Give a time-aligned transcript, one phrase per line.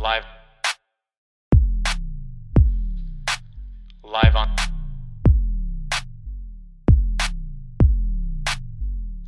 [0.00, 0.24] Live.
[4.02, 4.48] Live on.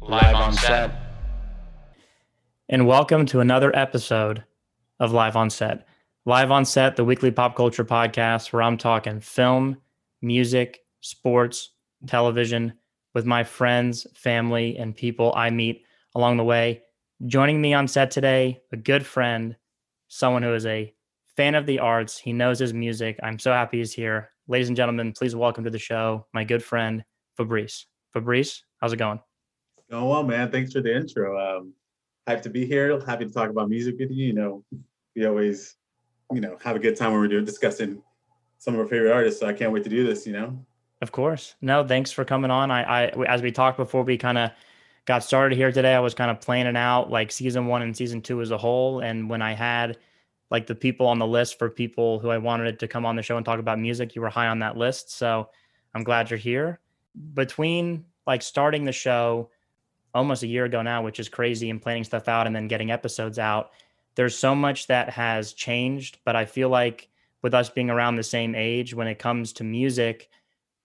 [0.00, 0.92] Live, on set.
[2.70, 4.44] and welcome to another episode
[4.98, 5.86] of Live on Set.
[6.24, 9.76] Live on Set, the weekly pop culture podcast where I'm talking film,
[10.22, 11.72] music, sports,
[12.06, 12.72] television
[13.14, 16.80] with my friends, family, and people I meet along the way.
[17.26, 19.54] Joining me on set today, a good friend,
[20.12, 20.92] someone who is a
[21.38, 22.18] fan of the arts.
[22.18, 23.18] He knows his music.
[23.22, 24.30] I'm so happy he's here.
[24.46, 27.02] Ladies and gentlemen, please welcome to the show my good friend,
[27.38, 27.86] Fabrice.
[28.12, 29.20] Fabrice, how's it going?
[29.90, 30.50] Going well, man.
[30.50, 31.38] Thanks for the intro.
[31.40, 31.72] Um,
[32.28, 33.00] hyped to be here.
[33.06, 34.26] Happy to talk about music with you.
[34.26, 34.64] You know,
[35.16, 35.76] we always,
[36.30, 38.02] you know, have a good time when we're doing discussing
[38.58, 39.40] some of our favorite artists.
[39.40, 40.26] So I can't wait to do this.
[40.26, 40.62] You know.
[41.00, 41.54] Of course.
[41.62, 42.70] No, thanks for coming on.
[42.70, 44.50] I, I as we talked before we kind of
[45.04, 48.22] got started here today, I was kind of planning out like season one and season
[48.22, 49.00] two as a whole.
[49.00, 49.98] And when I had
[50.50, 53.22] like the people on the list for people who I wanted to come on the
[53.22, 55.16] show and talk about music, you were high on that list.
[55.16, 55.48] So
[55.94, 56.80] I'm glad you're here.
[57.34, 59.50] Between like starting the show
[60.14, 62.90] almost a year ago now, which is crazy, and planning stuff out and then getting
[62.90, 63.70] episodes out,
[64.14, 66.18] there's so much that has changed.
[66.24, 67.08] But I feel like
[67.40, 70.28] with us being around the same age, when it comes to music,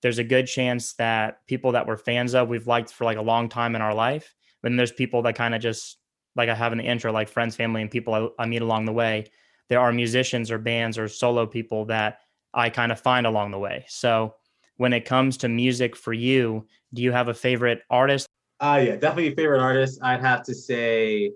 [0.02, 3.22] there's a good chance that people that we're fans of, we've liked for like a
[3.22, 4.36] long time in our life.
[4.64, 5.98] Then there's people that kind of just
[6.36, 8.86] like I have in the intro, like friends, family, and people I, I meet along
[8.86, 9.25] the way.
[9.70, 12.20] There are musicians or bands or solo people that
[12.53, 13.86] I kind of find along the way.
[13.88, 14.36] So
[14.78, 18.28] when it comes to music for you, do you have a favorite artist?
[18.59, 20.00] Uh yeah, definitely a favorite artist.
[20.02, 21.31] I'd have to say,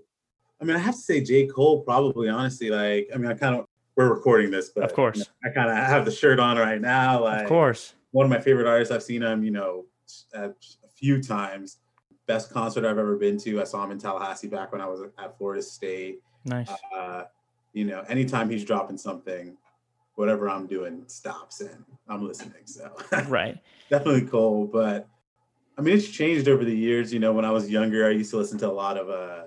[0.60, 1.48] I mean, I have to say J.
[1.48, 2.70] Cole, probably, honestly.
[2.70, 5.18] Like, I mean, I kind of we're recording this, but Of course.
[5.18, 7.24] you know, I kind of have the shirt on right now.
[7.24, 7.94] Like Of course.
[8.12, 8.94] One of my favorite artists.
[8.94, 9.86] I've seen him, you know,
[10.34, 10.52] at
[10.84, 11.78] a few times.
[12.28, 13.60] Best concert I've ever been to.
[13.60, 16.22] I saw him in Tallahassee back when I was at Florida State.
[16.46, 16.70] Nice.
[16.96, 17.24] uh,
[17.74, 19.58] you know, anytime he's dropping something,
[20.16, 22.66] whatever I'm doing stops and I'm listening.
[22.66, 22.92] So
[23.28, 23.58] Right.
[23.90, 25.08] definitely Cole, but
[25.78, 27.12] I mean, it's changed over the years.
[27.14, 29.46] You know, when I was younger, I used to listen to a lot of uh,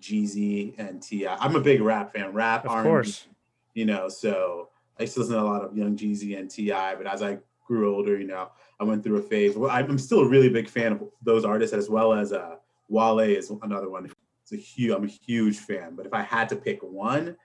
[0.00, 1.26] Jeezy and Ti.
[1.28, 2.32] I'm a big rap fan.
[2.32, 3.26] Rap, Of R&B, course.
[3.74, 4.68] You know, so
[4.98, 6.70] I used to listen to a lot of Young Jeezy and Ti.
[6.70, 8.50] But as I grew older, you know,
[8.80, 9.56] I went through a phase.
[9.56, 12.56] Well, I'm still a really big fan of those artists, as well as uh,
[12.88, 14.10] Wale is another one.
[14.42, 14.92] It's a huge.
[14.92, 15.96] I'm a huge fan.
[15.96, 17.36] But if I had to pick one,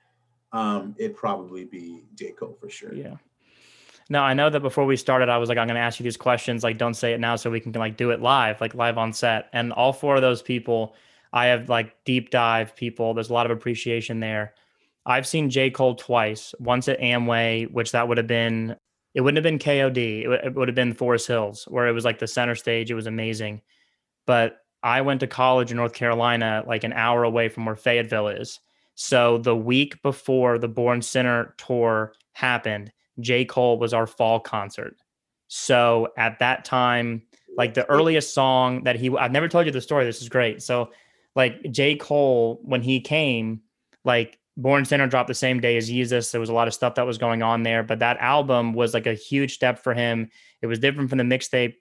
[0.52, 2.94] um, it'd probably be J Cole for sure.
[2.94, 3.16] Yeah.
[4.10, 6.04] No, I know that before we started, I was like, I'm going to ask you
[6.04, 6.64] these questions.
[6.64, 9.14] Like, don't say it now so we can like do it live, like live on
[9.14, 9.48] set.
[9.54, 10.96] And all four of those people,
[11.32, 13.14] I have like deep dive people.
[13.14, 14.54] There's a lot of appreciation there.
[15.06, 15.72] I've seen J.
[15.72, 18.76] Cole twice, once at Amway, which that would have been,
[19.14, 20.24] it wouldn't have been KOD.
[20.24, 22.90] It would, it would have been Forest Hills, where it was like the center stage.
[22.90, 23.62] It was amazing.
[24.26, 28.30] But I went to college in North Carolina, like an hour away from where Fayetteville
[28.30, 28.60] is.
[28.96, 33.46] So the week before the Born Sinner tour happened, J.
[33.46, 34.96] Cole was our fall concert.
[35.48, 37.24] So at that time,
[37.58, 40.06] like the earliest song that he, I've never told you the story.
[40.06, 40.62] This is great.
[40.62, 40.92] So,
[41.36, 41.96] like J.
[41.96, 43.62] Cole, when he came,
[44.04, 46.32] like Born Sinner dropped the same day as Jesus.
[46.32, 48.94] There was a lot of stuff that was going on there, but that album was
[48.94, 50.30] like a huge step for him.
[50.62, 51.76] It was different from the mixtape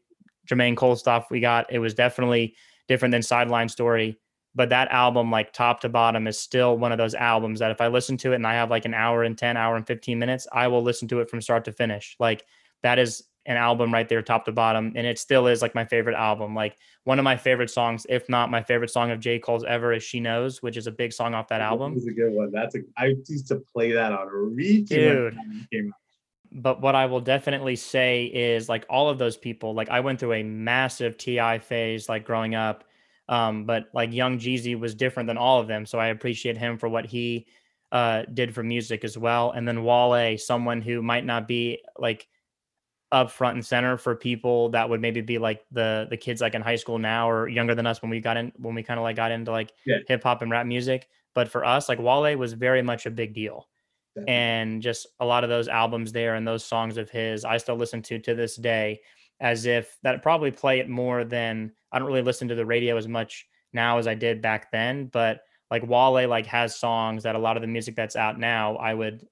[0.49, 1.73] Jermaine Cole stuff we got.
[1.73, 2.55] It was definitely
[2.89, 4.19] different than Sideline Story
[4.55, 7.81] but that album like top to bottom is still one of those albums that if
[7.81, 10.19] i listen to it and i have like an hour and 10 hour and 15
[10.19, 12.45] minutes i will listen to it from start to finish like
[12.83, 15.85] that is an album right there top to bottom and it still is like my
[15.85, 19.39] favorite album like one of my favorite songs if not my favorite song of j
[19.39, 22.13] cole's ever is she knows which is a big song off that album was a
[22.13, 22.51] good one.
[22.53, 22.81] That's a.
[22.97, 24.89] I used to play that on repeat.
[24.89, 25.35] Dude.
[25.35, 26.63] it came out.
[26.63, 30.21] but what I will definitely say is like all of those people, like I went
[30.21, 32.85] through a massive TI phase like growing up.
[33.29, 35.87] Um, but like young Jeezy was different than all of them.
[35.87, 37.47] So I appreciate him for what he
[37.93, 39.53] uh did for music as well.
[39.53, 42.27] And then Wale, someone who might not be like
[43.13, 46.55] up front and center for people that would maybe be like the the kids like
[46.55, 48.99] in high school now or younger than us when we got in when we kind
[49.01, 49.99] of like got into like Yeah.
[50.07, 51.09] hip hop and rap music.
[51.35, 53.69] But for us, like Wale was very much a big deal
[54.17, 54.35] Definitely.
[54.35, 57.77] and just a lot of those albums there and those songs of his I still
[57.77, 59.01] listen to to this day
[59.41, 62.97] as if that probably play it more than I don't really listen to the radio
[62.97, 67.37] as much now as I did back then but like Wale like has songs that
[67.37, 69.27] a lot of the music that's out now I would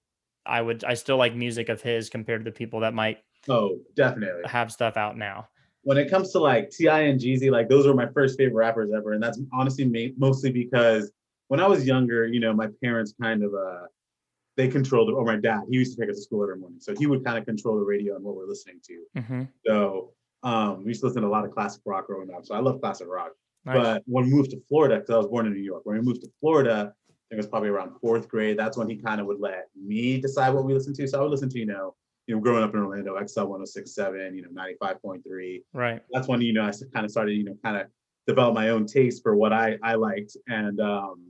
[0.46, 3.78] I would I still like music of his compared to the people that might Oh,
[3.94, 4.42] definitely.
[4.46, 5.48] have stuff out now.
[5.82, 7.00] When it comes to like T.I.
[7.02, 10.50] and Jeezy, like those were my first favorite rappers ever, and that's honestly ma- mostly
[10.50, 11.10] because
[11.48, 13.86] when I was younger, you know, my parents kind of uh
[14.56, 16.94] they controlled or my dad, he used to take us to school every morning, so
[16.98, 19.20] he would kind of control the radio and what we're listening to.
[19.20, 20.12] hmm So
[20.42, 22.44] um, we used to listen to a lot of classic rock growing up.
[22.44, 23.30] So I love classic rock.
[23.64, 23.76] Nice.
[23.76, 26.02] But when we moved to Florida, because I was born in New York, when we
[26.02, 28.58] moved to Florida, I think it was probably around fourth grade.
[28.58, 31.06] That's when he kind of would let me decide what we listen to.
[31.08, 31.94] So I would listen to, you know,
[32.28, 35.62] you know, growing up in Orlando, XL 1067, you know, 95.3.
[35.72, 36.02] Right.
[36.12, 37.86] That's when, you know, I kind of started, you know, kind of
[38.26, 40.36] develop my own taste for what I, I liked.
[40.46, 41.24] And, um,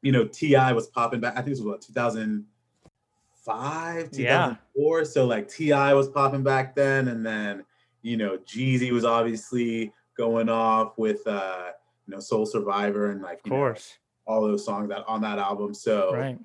[0.00, 0.72] you know, T.I.
[0.72, 1.34] was popping back.
[1.34, 4.98] I think it was what, 2005, 2004.
[4.98, 5.04] Yeah.
[5.04, 5.92] So like T.I.
[5.92, 7.08] was popping back then.
[7.08, 7.66] And then,
[8.00, 11.72] you know, Jeezy was obviously going off with, uh,
[12.06, 13.98] you know, Soul Survivor and like, Of course.
[14.26, 15.74] know, all those songs that on that album.
[15.74, 16.38] So Right.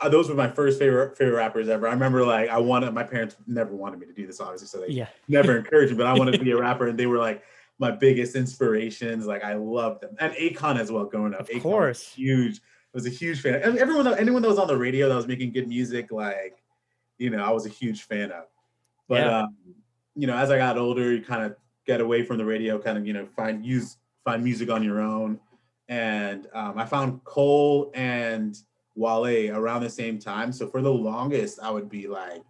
[0.00, 1.86] Uh, those were my first favorite favorite rappers ever.
[1.88, 4.80] I remember like I wanted my parents never wanted me to do this obviously, so
[4.80, 5.08] they Yeah.
[5.28, 7.42] never encouraged me, but I wanted to be a rapper and they were like
[7.78, 9.26] my biggest inspirations.
[9.26, 10.16] Like I loved them.
[10.18, 11.40] And Akon as well growing up.
[11.40, 12.12] Of Akon was course.
[12.12, 12.58] huge.
[12.58, 13.54] I was a huge fan.
[13.62, 16.62] And everyone that anyone that was on the radio that was making good music, like,
[17.18, 18.44] you know, I was a huge fan of.
[19.08, 19.38] But Yeah.
[19.40, 19.56] um,
[20.16, 21.56] you know, as I got older, you kind of
[21.86, 25.00] get away from the radio, kind of, you know, find use find music on your
[25.00, 25.40] own.
[25.88, 28.56] And um, I found Cole and
[28.94, 30.52] Wale around the same time.
[30.52, 32.42] So for the longest, I would be like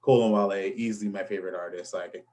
[0.00, 1.94] Cole and Wale, easily my favorite artist.
[1.94, 2.24] Like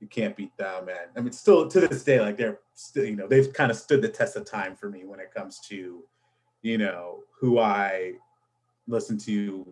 [0.00, 1.08] you can't beat them, man.
[1.16, 4.02] I mean, still to this day, like they're still, you know, they've kind of stood
[4.02, 6.04] the test of time for me when it comes to,
[6.62, 8.14] you know, who I
[8.86, 9.66] listen to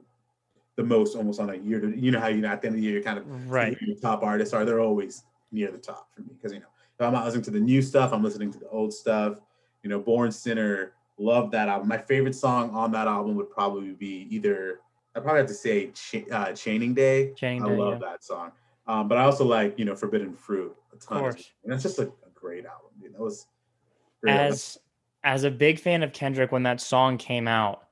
[0.77, 2.77] the most almost on a year to you know how you know at the end
[2.77, 3.77] of the year you're kind of Right.
[3.81, 6.67] your top artists are they're always near the top for me because you know
[6.99, 9.41] if I'm not listening to the new stuff I'm listening to the old stuff
[9.83, 13.93] you know Born Sinner love that album my favorite song on that album would probably
[13.93, 14.81] be either
[15.15, 18.11] I probably have to say Cha- uh, Chaining Day Chaining I Day, love yeah.
[18.11, 18.53] that song
[18.87, 21.51] um, but I also like you know Forbidden Fruit a ton course.
[21.65, 23.15] and that's just a, a great album dude.
[23.15, 23.47] that was
[24.23, 24.53] a great album.
[24.53, 24.79] As
[25.25, 27.86] as a big fan of Kendrick when that song came out,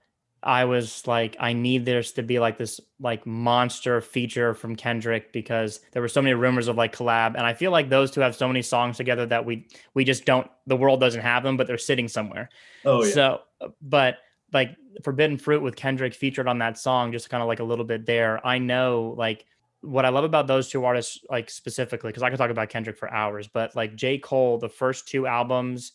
[0.45, 5.33] I was like, I need this to be like this like monster feature from Kendrick
[5.33, 8.21] because there were so many rumors of like collab, and I feel like those two
[8.21, 11.57] have so many songs together that we we just don't the world doesn't have them,
[11.57, 12.51] but they're sitting somewhere.
[12.85, 14.19] oh yeah So, uh, but
[14.53, 17.85] like Forbidden Fruit with Kendrick featured on that song, just kind of like a little
[17.85, 18.47] bit there.
[18.47, 19.47] I know like
[19.81, 22.99] what I love about those two artists, like specifically, because I could talk about Kendrick
[22.99, 24.19] for hours, but like J.
[24.19, 25.93] Cole, the first two albums,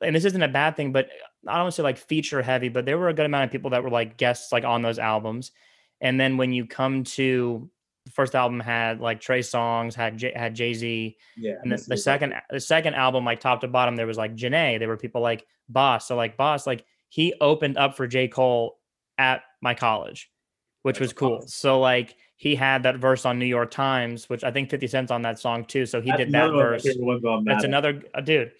[0.00, 1.08] and this isn't a bad thing, but
[1.48, 3.50] I don't want to say like feature heavy, but there were a good amount of
[3.50, 5.52] people that were like guests like on those albums.
[6.00, 7.68] And then when you come to
[8.04, 11.78] the first album had like Trey Songz, had J- had Jay Z, yeah and then
[11.88, 14.78] the is- second the second album like top to bottom there was like Jhené.
[14.78, 16.06] There were people like Bas.
[16.06, 18.28] So like Bas like he opened up for J.
[18.28, 18.78] Cole
[19.18, 20.30] at my college
[20.82, 21.34] which That's was cool.
[21.38, 21.48] awesome.
[21.48, 25.10] so like he had that verse on New York Times which I think 50 Cent's
[25.10, 25.84] on that song too.
[25.86, 28.52] So he that's did that another one of my verse that's another uh, dude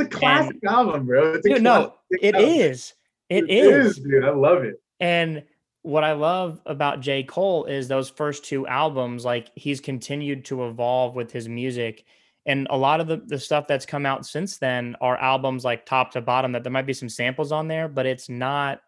[0.00, 2.50] it's a classic album bro it's a dude no it album.
[2.50, 2.94] is
[3.28, 5.44] it It is dude I love it And
[5.82, 7.22] what I love about J.
[7.22, 12.04] Cole is those first two albums, like he's continued to evolve with his music.
[12.46, 15.86] And a lot of the, the stuff that's come out since then are albums like
[15.86, 18.80] top to bottom that there might be some samples on there, but it's not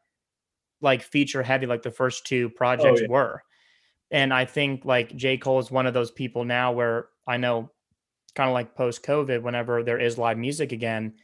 [0.81, 3.11] like feature heavy like the first two projects oh, yeah.
[3.11, 3.43] were.
[4.11, 5.39] And I think like J.
[5.39, 7.71] Cole is one of those people now where I know
[8.35, 11.15] kind of like post COVID, whenever there is live music again,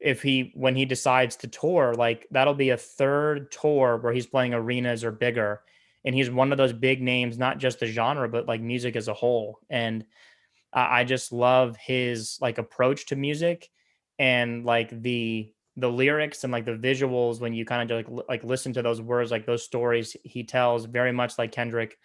[0.00, 4.26] if he when he decides to tour, like that'll be a third tour where he's
[4.26, 5.62] playing arenas or bigger.
[6.04, 9.08] And he's one of those big names, not just the genre, but like music as
[9.08, 9.58] a whole.
[9.68, 10.04] And
[10.72, 13.70] I, just love his like approach to music
[14.18, 18.44] and like the the lyrics and like the visuals when you kind of like like
[18.44, 21.98] listen to those words, like those stories he tells, very much like Kendrick.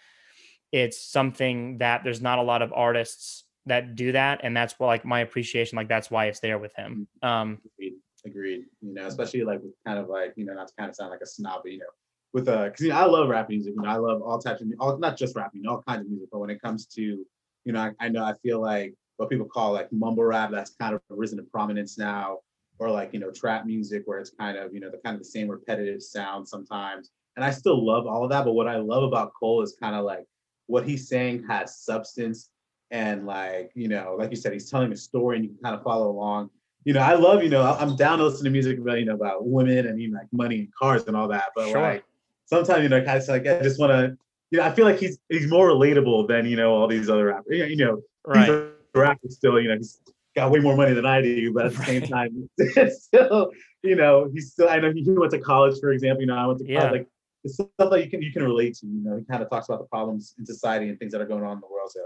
[0.71, 4.87] It's something that there's not a lot of artists that do that, and that's what
[4.87, 7.07] like my appreciation, like that's why it's there with him.
[7.21, 7.93] Um, Agreed.
[8.25, 8.65] Agreed.
[8.81, 11.11] You know, especially like with kind of like, you know, not to kind of sound
[11.11, 11.85] like a snob, but you know,
[12.33, 13.73] with uh, because you know, I love rap music.
[13.75, 16.01] You know, I love all types of, all not just rap, you know, all kinds
[16.01, 16.29] of music.
[16.31, 19.47] But when it comes to, you know, I, I know I feel like what people
[19.47, 22.39] call like mumble rap, that's kind of risen to prominence now,
[22.79, 25.21] or like you know, trap music, where it's kind of you know the kind of
[25.21, 27.09] the same repetitive sound sometimes.
[27.37, 28.45] And I still love all of that.
[28.45, 30.25] But what I love about Cole is kind of like
[30.67, 32.49] what he's saying has substance
[32.91, 35.75] and like you know, like you said, he's telling a story and you can kind
[35.75, 36.49] of follow along
[36.83, 39.13] you know, I love, you know, I'm down to listen to music about, you know,
[39.13, 41.45] about women and, you know, like money and cars and all that.
[41.55, 41.81] But Sure.
[41.81, 42.03] like
[42.45, 44.17] sometimes, you know, kind of like, I just want to,
[44.49, 47.25] you know, I feel like he's he's more relatable than, you know, all these other
[47.27, 47.69] rappers.
[47.69, 48.49] You know, right.
[48.49, 49.99] a rapper still, you know, he's
[50.35, 52.49] got way more money than I do, but at the same time,
[52.89, 53.51] still,
[53.83, 56.47] you know, he's still, I know he went to college, for example, you know, I
[56.47, 56.91] went to college, Yeah.
[56.91, 57.07] like
[57.43, 59.69] it's stuff that you can you can relate to, you know, he kind of talks
[59.69, 61.91] about the problems in society and things that are going on in the world.
[61.91, 62.01] So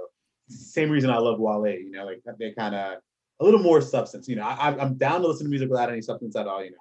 [0.50, 3.00] same reason I love Wale, you know, like they kind of
[3.40, 4.28] a little more substance.
[4.28, 6.64] You know, I, I'm- I'm down to listen to music without any substance at all.
[6.64, 6.78] You know,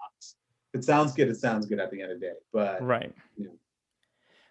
[0.74, 1.28] it sounds good.
[1.28, 2.32] It sounds good at the end of the day.
[2.52, 3.12] But Right.
[3.36, 3.48] Yeah.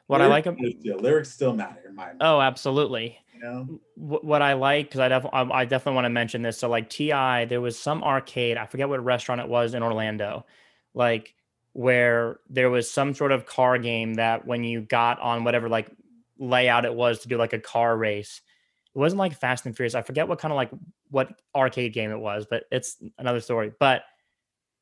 [0.07, 2.17] What I like, lyrics ab- matter still, lyrics still matter in my mind.
[2.21, 3.17] oh, absolutely.
[3.35, 6.41] You know, Wh- what I like because I, def- I I definitely want to mention
[6.41, 6.57] this.
[6.57, 8.57] So like T.I., there was some arcade.
[8.57, 10.45] I forget what restaurant it was in Orlando.
[10.93, 11.33] Like
[11.71, 15.89] where there was some sort of car game that when you got on whatever like
[16.37, 18.41] layout it was to do like a car race,
[18.95, 19.95] it wasn't like Fast and Furious.
[19.95, 20.69] I forget what kind of like
[21.09, 23.71] what arcade game it was, but it's another story.
[23.79, 24.03] But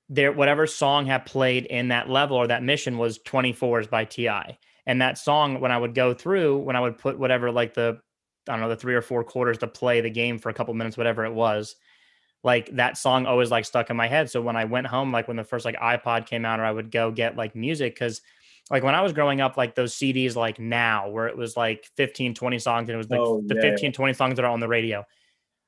[0.10, 4.58] there, whatever song had played in that level or that mission was 24s by Ti.
[4.86, 8.00] And that song, when I would go through, when I would put whatever like the
[8.50, 10.74] I don't know the three or four quarters to play the game for a couple
[10.74, 11.76] minutes, whatever it was,
[12.44, 14.30] like that song always like stuck in my head.
[14.30, 16.72] So when I went home, like when the first like iPod came out, or I
[16.72, 18.22] would go get like music, because
[18.72, 21.88] like when I was growing up, like those CDs like now, where it was like
[21.98, 24.52] 15, 20 songs, and it was like Oh, the yeah, 15, 20 songs that are
[24.52, 25.04] on the radio.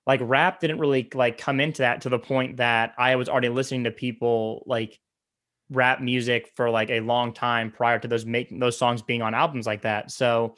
[0.08, 3.50] Like rap didn't really like come into that to the point that I was already
[3.50, 5.00] listening to people like
[5.70, 9.34] rap music for like a long time prior to those making those songs being on
[9.34, 10.10] albums like that.
[10.10, 10.56] So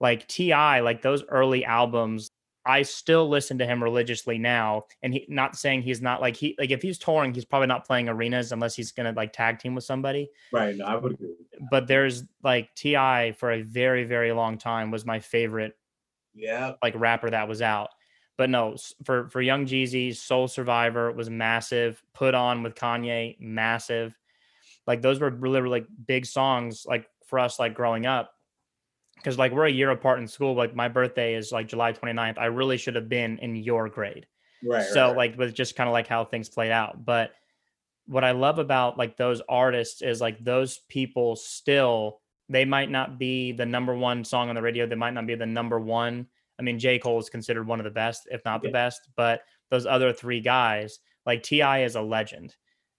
[0.00, 2.30] like T.I., like those early albums,
[2.66, 4.84] I still listen to him religiously now.
[5.02, 7.86] And he not saying he's not like he like if he's touring, he's probably not
[7.86, 10.30] playing arenas unless he's gonna like tag team with somebody.
[10.52, 10.74] Right.
[10.76, 11.34] No, I would agree.
[11.70, 13.32] But there's like T.I.
[13.32, 15.76] for a very very long time was my favorite
[16.34, 16.72] Yeah.
[16.82, 17.90] like rapper that was out.
[18.36, 22.02] But no, for for Young Jeezy, Soul Survivor was massive.
[22.14, 24.16] Put on with Kanye, massive.
[24.86, 28.32] Like those were really really big songs like for us like growing up.
[29.22, 32.38] Cuz like we're a year apart in school, like my birthday is like July 29th.
[32.38, 34.26] I really should have been in your grade.
[34.62, 34.84] Right.
[34.86, 37.04] so right, like with just kind of like how things played out.
[37.04, 37.32] But
[38.06, 43.18] what I love about like those artists is like those people still they might not
[43.18, 44.86] be the number one song on the radio.
[44.86, 46.26] They might not be the number one.
[46.58, 46.98] I mean, J.
[46.98, 48.72] Cole is considered one of the best, if not the Yeah.
[48.72, 49.08] best.
[49.16, 51.84] But those other three guys, like T.I.
[51.84, 52.54] is a legend.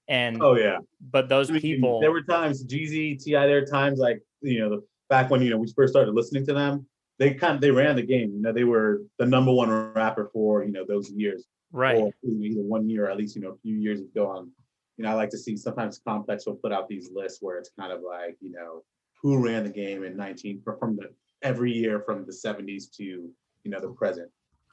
[0.08, 0.80] And Oh yeah.
[1.00, 3.32] but those I mean, people There were times Jeezy, Ti.
[3.34, 6.46] There were times like you know the, back when you know we first started listening
[6.48, 6.86] to them.
[7.18, 8.32] They kind of they ran the game.
[8.34, 11.46] You know they were the number one rapper for you know those years.
[11.72, 11.98] right.
[11.98, 14.52] Or either one year or at least you know a few years ago on.
[14.98, 17.72] You know I like to see sometimes Complex will put out these lists where it's
[17.78, 18.84] kind of like you know
[19.22, 21.10] who ran the game in 19 from the
[21.42, 24.30] every year from the 70s to you know the present.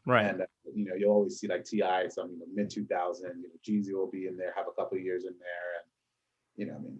[0.07, 0.27] right.
[0.27, 3.27] And uh, you know, you'll always see like T.I., some you know, mid 2000.
[3.27, 5.87] You know, Jeezy will be in there, have a couple of years in there, and
[6.57, 6.99] you know, I mean,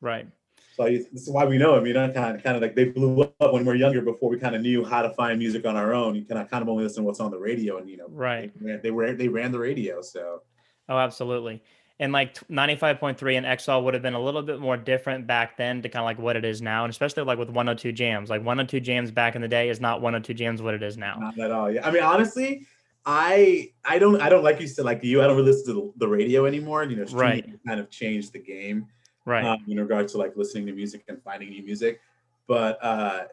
[0.00, 0.26] right.
[0.74, 1.76] So I- this is why we know.
[1.76, 4.00] I mean, I kind of, kind of like they blew up when we were younger.
[4.02, 6.50] Before we kind of knew how to find music on our own, you kind of,
[6.50, 8.50] kind of only listen to what's on the radio, and you know, Right.
[8.60, 10.00] they, ran- they were they ran the radio.
[10.02, 10.42] So
[10.88, 11.62] Oh, absolutely.
[12.00, 15.82] And like 95.3 and XL would have been a little bit more different back then
[15.82, 16.84] to kind of like what it is now.
[16.84, 20.00] And especially like with 102 jams, like 102 jams back in the day is not
[20.00, 21.16] 102 jams what it is now.
[21.20, 21.70] not at all.
[21.70, 22.66] Yeah, I mean, honestly.
[23.04, 25.92] I I don't I don't like you said like you I don't really listen to
[25.96, 26.84] the, the radio anymore.
[26.84, 27.58] You know, streaming Right.
[27.66, 28.86] kind of changed the game.
[29.24, 29.44] Right.
[29.44, 32.00] um, in regards to like listening to music and finding new music.
[32.48, 33.24] But uh,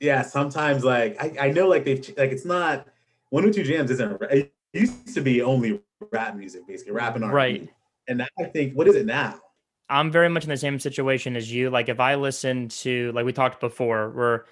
[0.00, 2.86] yeah, sometimes like I, I know like they've like it's not
[3.30, 7.24] one or two jams isn't it used to be only rap music basically rap and
[7.24, 7.34] R&B.
[7.34, 7.68] Right.
[8.08, 9.40] And I think what is it now?
[9.88, 11.70] I'm very much in the same situation as you.
[11.70, 14.44] Like if I listen to like we talked before, where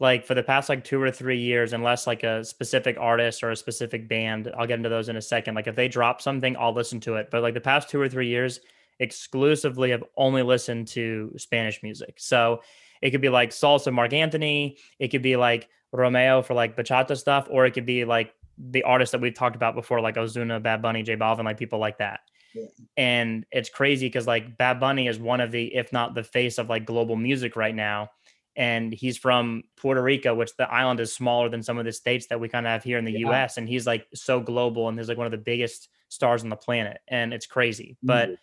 [0.00, 3.50] like for the past like two or three years, unless like a specific artist or
[3.50, 5.54] a specific band, I'll get into those in a second.
[5.54, 7.30] Like if they drop something, I'll listen to it.
[7.30, 8.60] But like the past two or three years,
[9.00, 12.14] exclusively have only listened to Spanish music.
[12.18, 12.62] So
[13.02, 17.16] it could be like salsa Marc Anthony, it could be like Romeo for like bachata
[17.16, 20.62] stuff, or it could be like the artists that we've talked about before, like Ozuna,
[20.62, 22.20] Bad Bunny, J Balvin, like people like that.
[22.96, 26.58] And it's crazy because like Bad Bunny is one of the, if not the face
[26.58, 28.10] of like global music right now.
[28.56, 32.26] And he's from Puerto Rico, which the island is smaller than some of the states
[32.26, 33.30] that we kind of have here in the Yeah.
[33.30, 33.56] US.
[33.56, 36.56] And he's like so global and he's like one of the biggest stars on the
[36.56, 36.98] planet.
[37.06, 37.96] And it's crazy.
[38.02, 38.38] But Easily.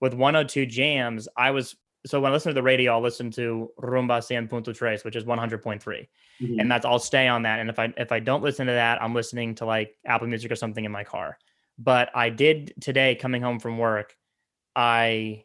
[0.00, 1.76] With 102 jams, I was
[2.06, 6.08] so when I listen to the radio, I'll listen to Rumba 100.3, which is 100.3
[6.40, 6.58] Mhm.
[6.60, 7.60] and that's I'll stay on that.
[7.60, 10.50] And if I if I don't listen to that, I'm listening to like Apple Music
[10.50, 11.36] or something in my car.
[11.78, 14.16] But I did today coming home from work,
[14.74, 15.44] I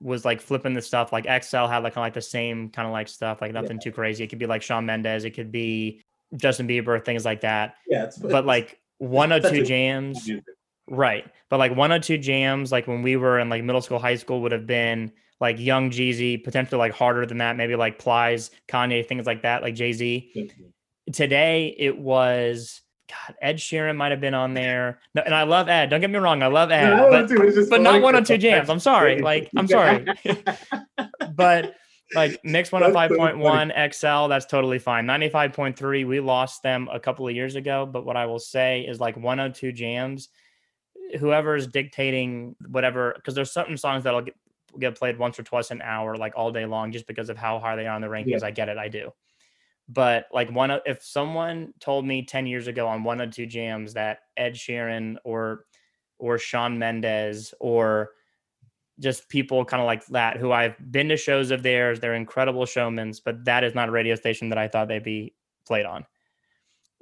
[0.00, 2.86] was like flipping the stuff like XL had like kind of like the same kind
[2.86, 4.22] of like stuff, like nothing too crazy.
[4.24, 6.02] It could be like Shawn Mendes, it could be
[6.36, 7.74] Justin Bieber, things like that.
[7.88, 10.44] yeah, it's But like 102 such a- jams, music.
[10.90, 11.24] Right.
[11.50, 14.52] But like 102 jams, like when we were in like middle school, high school, would
[14.52, 19.26] have been like Young Jeezy, potentially like harder than that, maybe like Plies, Kanye, things
[19.26, 20.50] like that, like Jay Z.
[21.12, 24.98] Today it was God, Ed Sheeran might have been on there.
[25.14, 25.88] No, and I love Ed.
[25.90, 27.94] Don't get me wrong, I love Ed, I but, love too, it's just but not
[27.94, 28.68] like- 102 jams.
[28.68, 29.20] I'm sorry.
[29.20, 30.04] Like, I'm sorry.
[31.34, 31.74] but
[32.14, 35.06] like Mix That's so 105.1 XL, that's totally fine.
[35.06, 37.86] 95.3, we lost them a couple of years ago.
[37.86, 40.28] But what I will say is like 102 jams,
[41.18, 44.34] whoever's dictating whatever, because there's certain songs that'll get,
[44.78, 47.58] get played once or twice an hour, like all day long, just because of how
[47.58, 48.40] high they are on the rankings.
[48.40, 48.46] Yeah.
[48.46, 49.12] I get it, I do.
[49.88, 53.94] But like one, if someone told me 10 years ago on one of two jams
[53.94, 55.64] that Ed Sheeran or
[56.18, 58.10] or Shawn Mendes or
[59.00, 62.00] just people kind of like that who I've been to shows of theirs.
[62.00, 65.34] They're incredible showmen, but that is not a radio station that I thought they'd be
[65.66, 66.04] played on.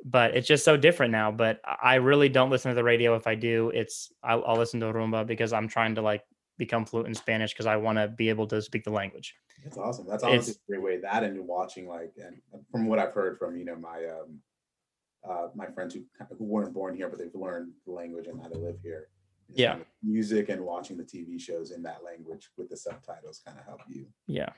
[0.08, 1.32] But it's just so different now.
[1.32, 3.16] But I really don't listen to the radio.
[3.16, 6.22] If I do, it's I'll, I'll listen to Rumba because I'm trying to like
[6.58, 9.34] become fluent in Spanish because I want to be able to speak the language.
[9.64, 10.06] That's awesome.
[10.08, 11.00] That's honestly a great way.
[11.00, 12.36] That and watching like and
[12.70, 14.38] from what I've heard from you know my um
[15.28, 16.02] uh my friends who
[16.38, 19.08] who weren't born here but they've learned the language and how to live here.
[19.54, 19.70] Yeah.
[19.70, 23.58] Kind of music and watching the TV shows in that language with the subtitles kind
[23.58, 24.06] of help you.
[24.26, 24.50] Yeah.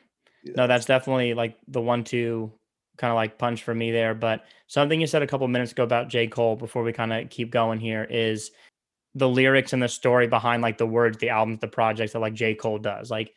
[0.45, 2.53] No, that's definitely like the one two
[2.99, 4.15] kind of like punch for me there.
[4.15, 6.27] But something you said a couple minutes ago about J.
[6.27, 8.51] Cole before we kind of keep going here is
[9.15, 12.35] the lyrics and the story behind like the words, the albums, the projects that like
[12.35, 12.55] J.
[12.55, 13.11] Cole does.
[13.11, 13.33] Like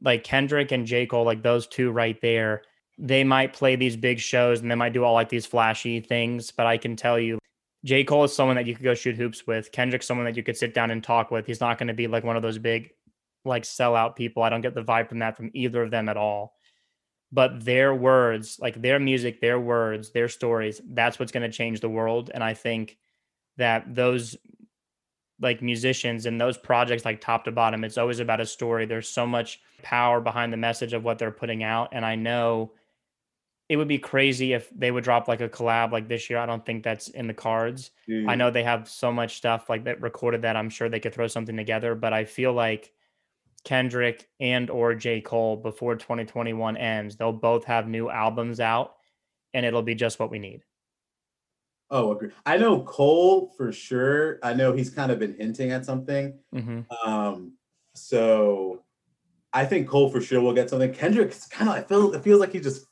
[0.00, 1.06] like Kendrick and J.
[1.06, 2.62] Cole, like those two right there,
[2.98, 6.50] they might play these big shows and they might do all like these flashy things.
[6.50, 7.38] But I can tell you,
[7.84, 8.04] J.
[8.04, 9.72] Cole is someone that you could go shoot hoops with.
[9.72, 11.46] Kendrick's someone that you could sit down and talk with.
[11.46, 12.90] He's not going to be like one of those big,
[13.44, 14.42] like sellout people.
[14.42, 16.54] I don't get the vibe from that from either of them at all.
[17.30, 21.80] But their words, like their music, their words, their stories, that's what's going to change
[21.80, 22.30] the world.
[22.32, 22.96] And I think
[23.58, 24.36] that those
[25.40, 28.86] like musicians and those projects like top to bottom it's always about a story.
[28.86, 31.90] There's so much power behind the message of what they're putting out.
[31.92, 32.72] And i know
[33.68, 36.38] it would be crazy if they would drop like a collab like this year.
[36.38, 37.90] I don't think that's in the cards.
[38.08, 38.38] I mm.
[38.38, 41.26] know they have so much stuff like that recorded that i'm sure they could throw
[41.26, 42.92] something together but i feel like
[43.64, 48.94] kendrick and or j cole before 2021 ends they'll both have new albums out
[49.54, 50.62] and it'll be just what we need
[51.90, 52.28] Oh, agree.
[52.44, 54.38] I know Cole for sure.
[54.42, 56.38] I know he's kind of been hinting at something.
[56.54, 56.80] mm-hmm.
[57.08, 57.54] Um,
[57.94, 58.84] so
[59.54, 60.92] I think Cole for sure will get something.
[60.92, 62.84] Kendrick's kind of I feel it feels like he just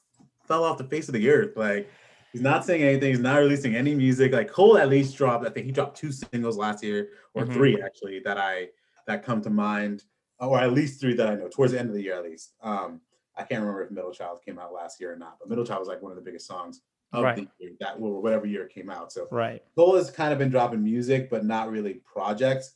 [0.49, 1.59] fell off the face of the earth.
[1.59, 1.91] Like
[2.33, 4.33] he's not saying anything, he's not releasing any music.
[4.33, 7.53] Like Cole at least dropped, I think he dropped two singles last year, or Mhm.
[7.53, 8.69] three actually, that I
[9.07, 10.05] that come to mind,
[10.39, 12.53] or at least three that I know towards the end of the year at least.
[12.63, 13.01] Um,
[13.37, 15.81] I can't remember if Middle Child came out last year or not, but Middle Child
[15.81, 16.81] was like one of the biggest songs
[17.13, 17.37] of Right.
[17.37, 19.13] the year that whatever year it came out.
[19.13, 22.75] So right Cole has kind of been dropping music, but not really projects.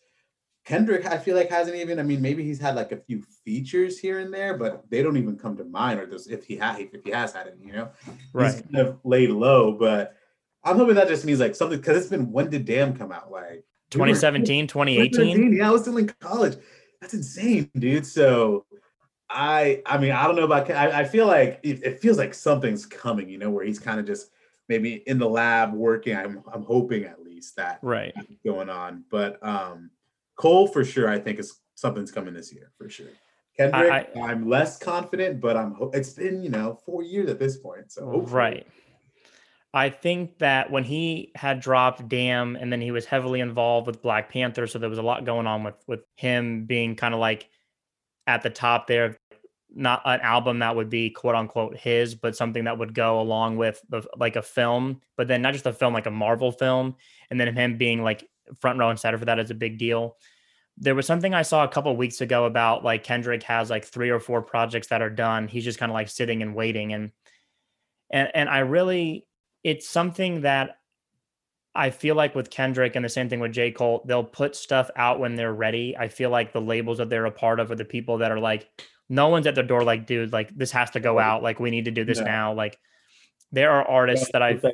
[0.67, 1.99] Kendrick, I feel like hasn't even.
[1.99, 5.17] I mean, maybe he's had like a few features here and there, but they don't
[5.17, 5.99] even come to mind.
[5.99, 7.89] Or just if he had, if he has had it, you know,
[8.35, 9.73] right he's kind of laid low.
[9.73, 10.15] But
[10.63, 13.33] I'm hoping that just means like something because it's been when did Damn come out?
[13.33, 16.57] Like we were- 2017 2018 Yeah, I was still in college.
[17.01, 18.07] That's insane, dude.
[18.07, 18.67] So
[19.29, 20.71] I, I mean, I don't know about.
[20.71, 23.29] I, I feel like it, it feels like something's coming.
[23.29, 24.31] You know, where he's kind of just
[24.69, 26.17] maybe in the lab working.
[26.17, 28.13] I'm, I'm hoping at least that right
[28.45, 29.05] going on.
[29.11, 29.91] But um
[30.37, 33.09] Cole for sure, I think is something's coming this year for sure.
[33.57, 35.77] Kendrick, I, am less confident, but I'm.
[35.93, 38.67] It's been you know four years at this point, so hopefully- Right.
[39.73, 44.03] I think that when he had dropped Damn and then he was heavily involved with
[44.03, 47.21] Black Panther, so there was a lot going on with with him being kind of
[47.21, 47.49] like
[48.27, 49.17] at the top there,
[49.73, 53.57] not an album that would be quote unquote his, but something that would go along
[53.57, 56.97] with the, like a film, but then not just a film like a Marvel film,
[57.31, 58.29] and then him being like
[58.61, 60.17] front row and center for that is a big deal.
[60.79, 64.11] There was something I saw a couple weeks ago about like Kendrick has like three
[64.11, 65.47] or four projects that are done.
[65.47, 67.13] He's just kind of like sitting and waiting and
[68.11, 69.27] and and I really
[69.65, 70.79] it's something that
[71.75, 73.71] I feel like with Kendrick and the same thing with J.
[73.71, 75.97] Cole, they'll put stuff out when they're ready.
[75.97, 78.41] I feel like the labels that they're a part of are the people that are
[78.41, 78.69] like,
[79.09, 81.43] no one's at their door like, dude, like this has to go out.
[81.43, 82.25] Like we need to do this No.
[82.25, 82.53] now.
[82.55, 82.79] Like
[83.53, 84.65] there are artists that I've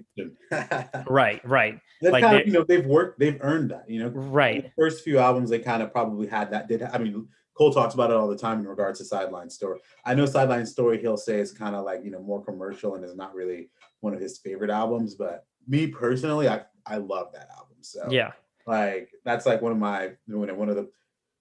[1.08, 4.08] right, right, They've Like, kind of, you know, they've worked, they've earned that, you know.
[4.08, 4.64] right.
[4.64, 6.68] The first few albums, they kind of probably had that.
[6.68, 9.80] Did I mean Cole talks about it all the time in regards to Sideline Story.
[10.04, 13.04] I know Sideline Story, he'll say is kind of like you know more commercial and
[13.04, 13.70] is not really
[14.00, 15.14] one of his favorite albums.
[15.14, 17.76] But me personally, I I love that album.
[17.80, 18.32] So Yeah.
[18.66, 20.88] like that's like one of my one of- the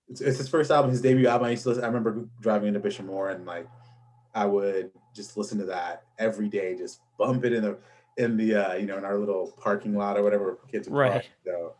[0.07, 1.47] it's, it's his first album, his debut album.
[1.47, 3.67] I used to listen, I remember driving into Bishop Moore and like
[4.35, 7.77] I would just listen to that every day, just bump it in the
[8.17, 11.11] in the uh, you know in our little parking lot or whatever kids would Right.
[11.11, 11.25] park.
[11.43, 11.73] So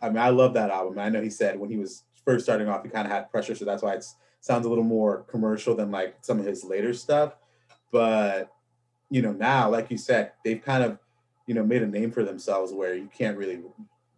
[0.00, 0.98] I mean, I love that album.
[0.98, 3.54] I know he said when he was first starting off, he kind of had pressure,
[3.54, 4.04] so that's why it
[4.40, 7.36] sounds a little more commercial than like some of his later stuff.
[7.90, 8.50] But
[9.10, 10.98] you know, now, like you said, they've kind of
[11.46, 13.60] you know made a name for themselves where you can't really,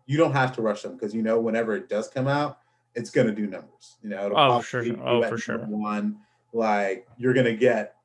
[0.06, 2.58] you don't have to rush them because you know whenever it does come out,
[2.94, 3.96] it's gonna do numbers.
[4.02, 4.84] You know, it'll Oh, sure.
[5.04, 5.58] Oh, for sure.
[5.58, 6.18] One,
[6.52, 7.96] like you're gonna get,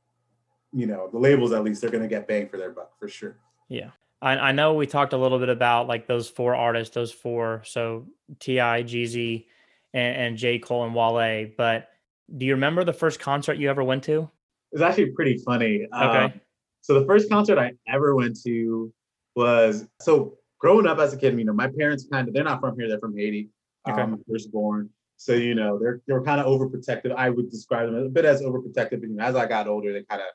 [0.73, 3.37] you know, the labels at least they're gonna get bang for their buck for sure.
[3.69, 3.91] Yeah.
[4.21, 7.63] I, I know we talked a little bit about like those four artists, those four.
[7.65, 8.05] So
[8.39, 9.45] T.I., Jeezy,
[9.93, 10.59] and, and J.
[10.59, 11.49] Cole and Wale.
[11.57, 11.89] But
[12.37, 14.29] do you remember the first concert you ever went to?
[14.71, 15.87] It's actually pretty funny.
[15.93, 16.23] Okay.
[16.25, 16.33] Um,
[16.81, 18.91] so the first concert I ever went to
[19.35, 21.37] was so growing up as a kid.
[21.37, 23.49] You know, my parents kind of they're not from here; they're from Haiti.
[23.87, 24.01] Okay.
[24.01, 24.89] Um, firstborn.
[25.17, 27.13] So you know they're they're kind of overprotective.
[27.15, 29.03] I would describe them a bit as overprotective.
[29.03, 30.27] And as I got older, they kind of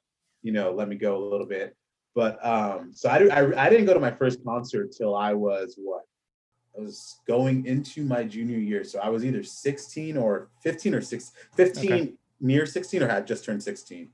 [0.43, 1.77] you know let me go a little bit.
[2.15, 5.75] But um, so I, I I didn't go to my first concert till I was
[5.77, 6.03] what
[6.77, 8.85] I was going into my junior year.
[8.85, 12.13] So I was either 16 or 15 or 6, 15 okay.
[12.41, 14.11] near 16 or had just turned 16.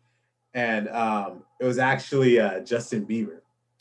[0.54, 3.38] And um, it was actually uh, Justin Bieber.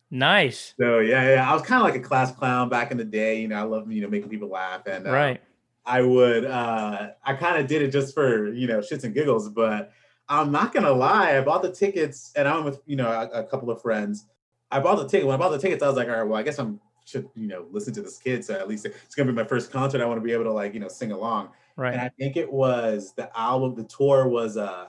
[0.10, 0.74] Nice.
[0.80, 1.50] So yeah, yeah.
[1.50, 3.40] I was kind of like a class clown back in the day.
[3.42, 5.42] You know, I love you know making people laugh, and uh, right.
[5.86, 9.50] I would uh, I kind of did it just for you know shits and giggles.
[9.50, 9.92] But
[10.28, 13.44] I'm not gonna lie, I bought the tickets, and I'm with you know a, a
[13.46, 14.26] couple of friends.
[14.70, 15.28] I bought the ticket.
[15.28, 17.28] When I bought the tickets, I was like, all right, well, I guess I'm should
[17.36, 18.44] you know listen to this kid.
[18.44, 20.02] So at least it's gonna be my first concert.
[20.02, 21.50] I want to be able to like you know sing along.
[21.78, 21.94] Right.
[21.94, 23.76] And I think it was the album.
[23.76, 24.88] The tour was uh,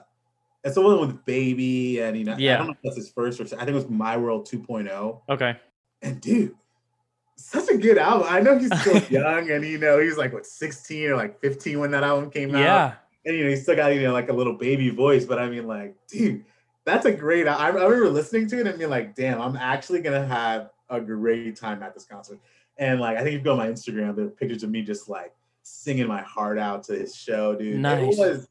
[0.63, 2.55] it's the one with Baby and you know yeah.
[2.55, 5.21] I don't know if that's his first or I think it was My World 2.0.
[5.29, 5.57] Okay.
[6.01, 6.55] And dude,
[7.35, 8.27] such a good album.
[8.29, 11.39] I know he's still young and you know he was like what 16 or like
[11.41, 12.59] 15 when that album came out.
[12.59, 12.93] Yeah.
[13.25, 15.49] And you know he's still got you know like a little baby voice, but I
[15.49, 16.43] mean like dude,
[16.85, 17.47] that's a great.
[17.47, 20.99] I, I remember listening to it and being like, damn, I'm actually gonna have a
[20.99, 22.39] great time at this concert.
[22.77, 24.81] And like, I think if you go on my Instagram, there are pictures of me
[24.81, 27.79] just like singing my heart out to his show, dude.
[27.79, 28.17] Nice.
[28.17, 28.47] It was,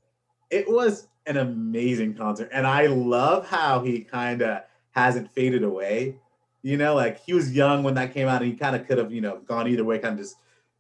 [0.50, 6.16] it was an amazing concert, and I love how he kind of hasn't faded away.
[6.62, 8.98] You know, like he was young when that came out, and he kind of could
[8.98, 10.36] have, you know, gone either way, kind of just,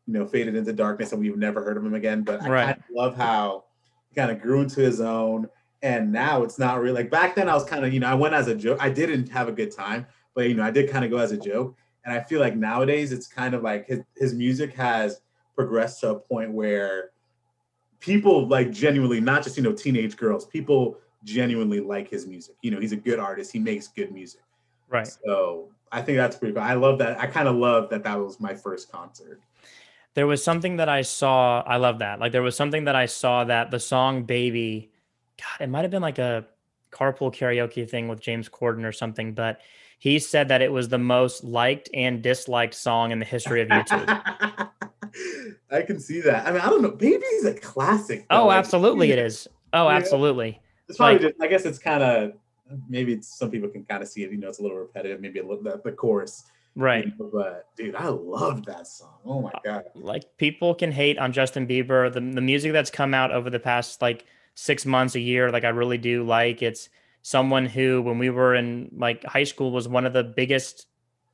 [0.06, 2.22] you know, faded into darkness, and we've never heard of him again.
[2.22, 2.76] But right.
[2.76, 3.64] I love how
[4.08, 5.48] he kind of grew into his own,
[5.82, 7.48] and now it's not really like back then.
[7.48, 8.78] I was kind of, you know, I went as a joke.
[8.80, 11.32] I didn't have a good time, but you know, I did kind of go as
[11.32, 11.76] a joke.
[12.04, 15.20] And I feel like nowadays it's kind of like his, his music has
[15.54, 17.11] progressed to a point where
[18.02, 22.56] people like genuinely, not just, you know, teenage girls, people genuinely like his music.
[22.60, 23.52] You know, he's a good artist.
[23.52, 24.42] He makes good music.
[24.88, 25.08] Right.
[25.24, 26.62] So I think that's pretty cool.
[26.62, 27.18] I love that.
[27.18, 29.40] I kind of love that that was my first concert.
[30.14, 31.62] There was something that I saw.
[31.62, 32.18] I love that.
[32.18, 34.90] Like there was something that I saw that the song Baby,
[35.38, 36.44] God, it might have been like a
[36.90, 39.60] carpool karaoke thing with James Corden or something, but
[39.98, 43.68] he said that it was the most liked and disliked song in the history of
[43.68, 44.70] YouTube.
[45.70, 46.46] I can see that.
[46.46, 46.90] I mean, I don't know.
[46.90, 48.26] Baby's a classic.
[48.28, 48.42] Though.
[48.42, 49.48] Oh, like, absolutely, it is.
[49.72, 49.96] Oh, yeah.
[49.96, 50.60] absolutely.
[50.88, 51.42] It's probably like, just.
[51.42, 52.32] I guess it's kind of.
[52.88, 54.30] Maybe it's, some people can kind of see it.
[54.30, 55.20] You know, it's a little repetitive.
[55.20, 56.44] Maybe a little the, the chorus.
[56.74, 57.04] Right.
[57.04, 59.14] You know, but dude, I love that song.
[59.26, 59.84] Oh my uh, god.
[59.94, 62.10] Like people can hate on Justin Bieber.
[62.10, 65.64] The the music that's come out over the past like six months, a year, like
[65.64, 66.62] I really do like.
[66.62, 66.88] It's
[67.22, 70.86] someone who, when we were in like high school, was one of the biggest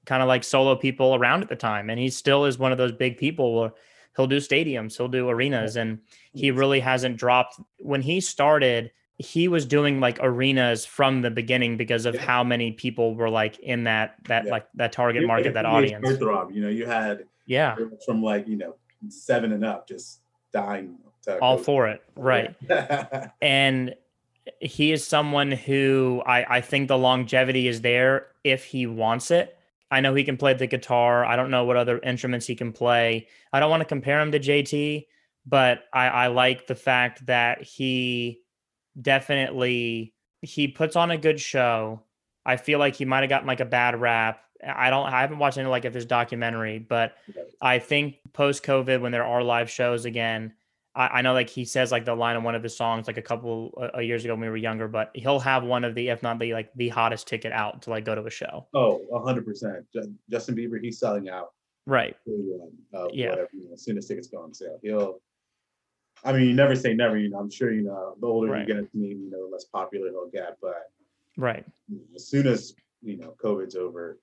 [0.08, 1.90] kind of like solo people around at the time.
[1.90, 3.72] And he still is one of those big people where
[4.16, 6.00] he'll do stadiums, he'll do arenas, and
[6.32, 7.60] he really hasn't dropped.
[7.78, 12.22] When he started, he was doing like arenas from the beginning because of yeah.
[12.22, 14.50] how many people were like in that that yeah.
[14.50, 16.08] like that target market, that audience.
[16.18, 18.76] You know, you had yeah from like you know
[19.08, 20.20] seven and up just
[20.52, 20.96] dying
[21.42, 22.54] all for it, right?
[23.42, 23.94] and
[24.60, 29.57] he is someone who I, I think the longevity is there if he wants it.
[29.90, 31.24] I know he can play the guitar.
[31.24, 33.28] I don't know what other instruments he can play.
[33.52, 35.06] I don't want to compare him to JT,
[35.46, 38.40] but I, I like the fact that he
[39.00, 42.02] definitely he puts on a good show.
[42.44, 44.42] I feel like he might have gotten like a bad rap.
[44.66, 47.14] I don't I haven't watched any like of his documentary, but
[47.60, 50.52] I think post COVID when there are live shows again,
[50.98, 53.18] I, I, know like he says like the line in one of his songs like
[53.18, 56.08] a couple uh, years ago when we were younger, but he'll have one of the
[56.08, 58.66] if not the like the hottest ticket out to like go to a show.
[58.74, 59.86] Oh, hundred percent.
[60.28, 61.52] Justin Bieber, he's selling out.
[61.86, 62.16] Right.
[62.92, 63.30] Uh, yeah.
[63.30, 65.20] Whatever, you know, as soon as tickets go on sale, he'll.
[66.24, 67.16] I mean, you never say never.
[67.16, 68.66] You know, I'm sure you know the older right.
[68.66, 70.56] you get, you know, the less popular he'll get.
[70.60, 70.90] But
[71.36, 71.64] right,
[72.16, 74.18] as soon as you know COVID's over,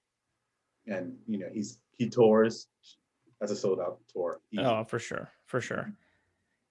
[0.87, 2.67] and you know he's he tours,
[3.39, 4.41] that's a sold out tour.
[4.51, 4.61] Easy.
[4.61, 5.93] Oh, for sure, for sure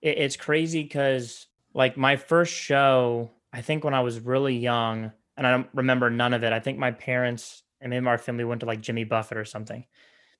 [0.05, 5.11] it, it's crazy because like my first show, I think when I was really young,
[5.37, 6.53] and I don't remember none of it.
[6.53, 9.85] I think my parents and maybe our family went to like Jimmy Buffett or something.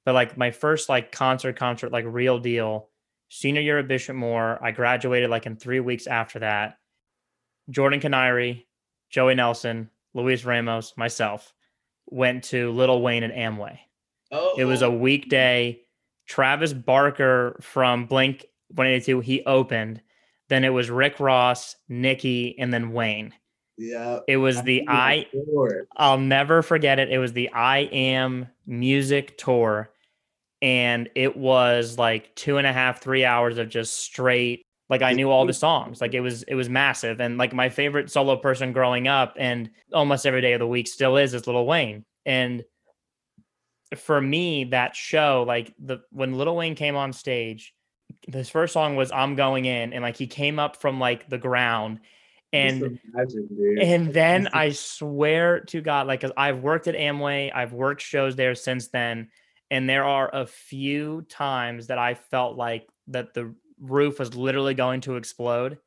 [0.05, 2.91] But like my first like concert, concert, like real deal,
[3.29, 4.59] senior year at Bishop Moore.
[4.63, 6.79] I graduated like in three weeks after that.
[7.71, 8.69] Jordan Canary,
[9.11, 11.53] Joey Nelson, Luis Ramos, myself
[12.07, 13.79] went to Little Wayne and Amway.
[14.31, 14.55] Oh.
[14.57, 14.91] It was a oh.
[14.91, 15.81] weekday.
[16.27, 20.01] Travis Barker from Blink 182 he opened.
[20.49, 23.33] Then it was rick ross nicki and then wayne.
[23.77, 25.27] Yeah it was the i
[25.97, 27.11] i'll never forget it.
[27.11, 29.91] It was the i am music tour.
[30.63, 35.13] And it was like two and a half three hours of just straight like i
[35.13, 36.01] knew all the songs.
[36.01, 37.21] Like it was it was massive.
[37.21, 40.87] And like my favorite solo person growing up and almost every day of the week
[40.87, 42.05] still is is little wayne.
[42.27, 42.65] And
[43.97, 47.75] for me that show like the when little wayne came on stage
[48.27, 51.39] his first song was I'm going in and like he came up from like the
[51.39, 52.01] ground
[52.55, 53.01] and
[53.81, 58.37] and then I swear to God, like, cause I've worked at Amway, I've worked shows
[58.37, 59.31] there since then,
[59.71, 64.75] and there are a few times that I felt like that the roof was literally
[64.75, 65.79] going to explode.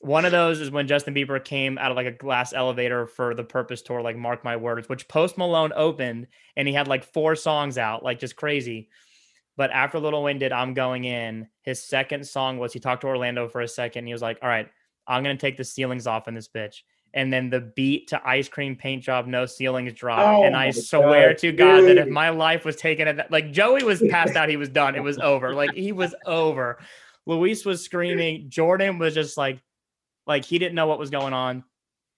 [0.00, 3.34] One of those is when Justin Bieber came out of like a glass elevator for
[3.34, 7.04] the Purpose tour, like Mark My Words, which Post Malone opened, and he had like
[7.04, 8.88] four songs out, like just crazy.
[9.56, 13.06] But after Little Wayne did I'm Going In, his second song was he talked to
[13.06, 14.06] Orlando for a second.
[14.06, 14.68] He was like, All right,
[15.06, 16.78] I'm gonna take the ceilings off in this bitch.
[17.16, 20.18] And then the beat to ice cream paint job, no ceilings drop.
[20.18, 23.30] Oh and I swear God, to God that if my life was taken at that,
[23.30, 24.96] like Joey was passed out, he was done.
[24.96, 25.54] It was over.
[25.54, 26.78] Like he was over.
[27.26, 28.46] Luis was screaming.
[28.50, 29.60] Jordan was just like,
[30.26, 31.62] like he didn't know what was going on.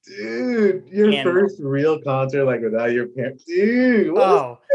[0.06, 4.12] dude, your And- first real concert, like without your parents, dude.
[4.12, 4.65] What Oh, to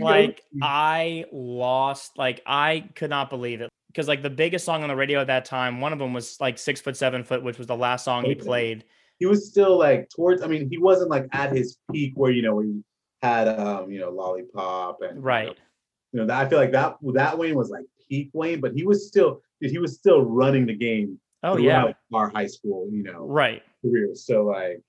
[0.00, 0.42] like?
[0.62, 3.68] I lost, like I could not believe it.
[3.88, 6.40] Because like the biggest song on the radio at that time, one of them was
[6.40, 8.84] like six foot seven foot, which was the last song he played.
[9.18, 10.42] he was still like towards.
[10.42, 12.80] I mean, he wasn't like at his peak where you know he
[13.20, 15.58] had um you know lollipop and you know, Right.
[16.12, 18.84] You know, that I feel like that that Wayne was like peak Wayne, but he
[18.84, 21.82] was still he was still running the game Oh yeah.
[21.82, 23.62] throughout our high school you know Right.
[23.82, 24.14] career.
[24.14, 24.80] So like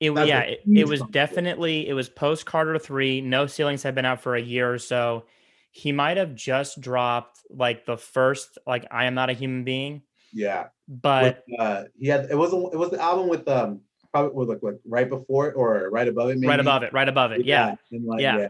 [0.00, 3.20] It That's yeah, it, it was definitely it was post Carter three.
[3.20, 5.24] No ceilings had been out for a year or so.
[5.70, 10.02] He might have just dropped like the first like I am not a human being,
[10.32, 13.80] yeah, but with, uh, he had it wasn't it was the album with um
[14.12, 16.92] probably with like, like right before it or right above it maybe right above it,
[16.92, 17.74] right above it, yeah.
[17.90, 18.38] and like, Yeah.
[18.38, 18.48] yeah.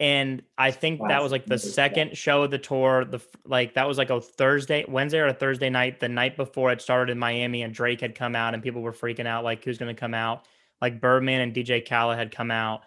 [0.00, 1.58] And I think that was like the.
[1.58, 3.04] Second show of the tour.
[3.04, 6.00] The like that was like a Thursday, Wednesday or a Thursday night.
[6.00, 8.94] The night before it started in Miami, and Drake had come out, and people were
[8.94, 10.48] freaking out like who's going to come out.
[10.80, 12.82] Like Birdman and DJ Khaled had come out,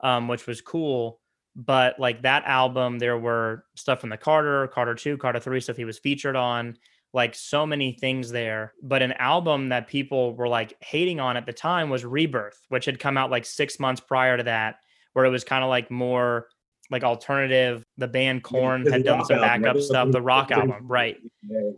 [0.00, 1.20] um, which was cool.
[1.54, 5.76] But like that album, there were stuff from the Carter, Carter two, Carter three stuff
[5.76, 6.76] he was featured on.
[7.14, 8.72] Like so many things there.
[8.82, 12.86] But an album that people were like hating on at the time was Rebirth, which
[12.86, 14.76] had come out like six months prior to that
[15.12, 16.48] where it was kind of like more
[16.92, 17.84] like alternative.
[17.98, 20.10] The band Korn had done some backup stuff.
[20.12, 21.16] The rock it was a- album, right?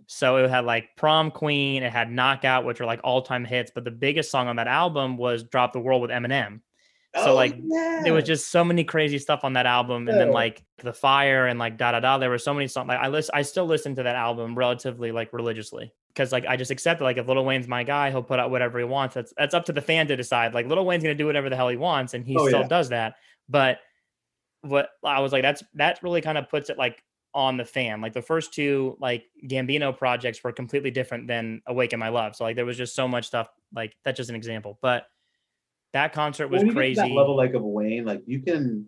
[0.07, 3.71] So it had like Prom Queen, it had Knockout, which are like all time hits.
[3.75, 6.61] But the biggest song on that album was Drop the World with Eminem.
[7.17, 7.57] So, Oh, like,
[8.03, 11.47] There was just so many crazy stuff on that album, and then like the fire
[11.47, 12.19] and like da da da.
[12.19, 12.89] There were so many songs.
[12.89, 16.57] Like I listen, I still listen to that album relatively like religiously because like I
[16.57, 17.05] just accept it.
[17.05, 19.15] Like if Little Wayne's my guy, he'll put out whatever he wants.
[19.15, 20.55] That's that's up to the fan to decide.
[20.55, 22.67] Like Little Wayne's gonna do whatever the hell he wants, and he Oh, still yeah.
[22.69, 23.15] does that.
[23.49, 23.79] But
[24.65, 27.03] what I was like, that's that really kind of puts it like
[27.35, 28.01] on the fan.
[28.01, 32.37] Like the first two like Gambino projects were completely different than Awaken My Love.
[32.37, 33.49] So like there was just so much stuff.
[33.75, 35.07] Like that's just an example, but
[35.93, 37.01] that concert was when you get to crazy.
[37.01, 38.87] that level like of Wayne, like you can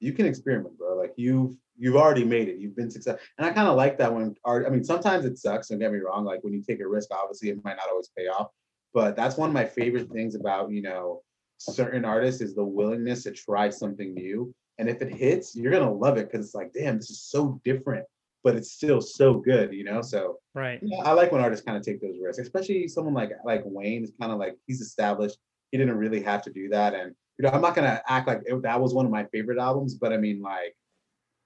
[0.00, 0.96] you can experiment, bro.
[0.96, 2.58] Like you've you've already made it.
[2.58, 3.22] You've been successful.
[3.38, 5.92] And I kind of like that when art, I mean, sometimes it sucks, don't get
[5.92, 6.24] me wrong.
[6.24, 8.48] Like when you take a risk, obviously it might not always pay off.
[8.94, 11.22] But that's one of my favorite things about, you know,
[11.58, 14.54] certain artists is the willingness to try something new.
[14.78, 17.60] And if it hits, you're gonna love it because it's like, damn, this is so
[17.64, 18.04] different,
[18.42, 20.02] but it's still so good, you know.
[20.02, 20.78] So right.
[20.82, 24.04] yeah, I like when artists kind of take those risks, especially someone like like Wayne
[24.04, 25.36] is kind of like he's established.
[25.70, 28.42] He didn't really have to do that, and you know, I'm not gonna act like
[28.46, 30.74] it, that was one of my favorite albums, but I mean, like,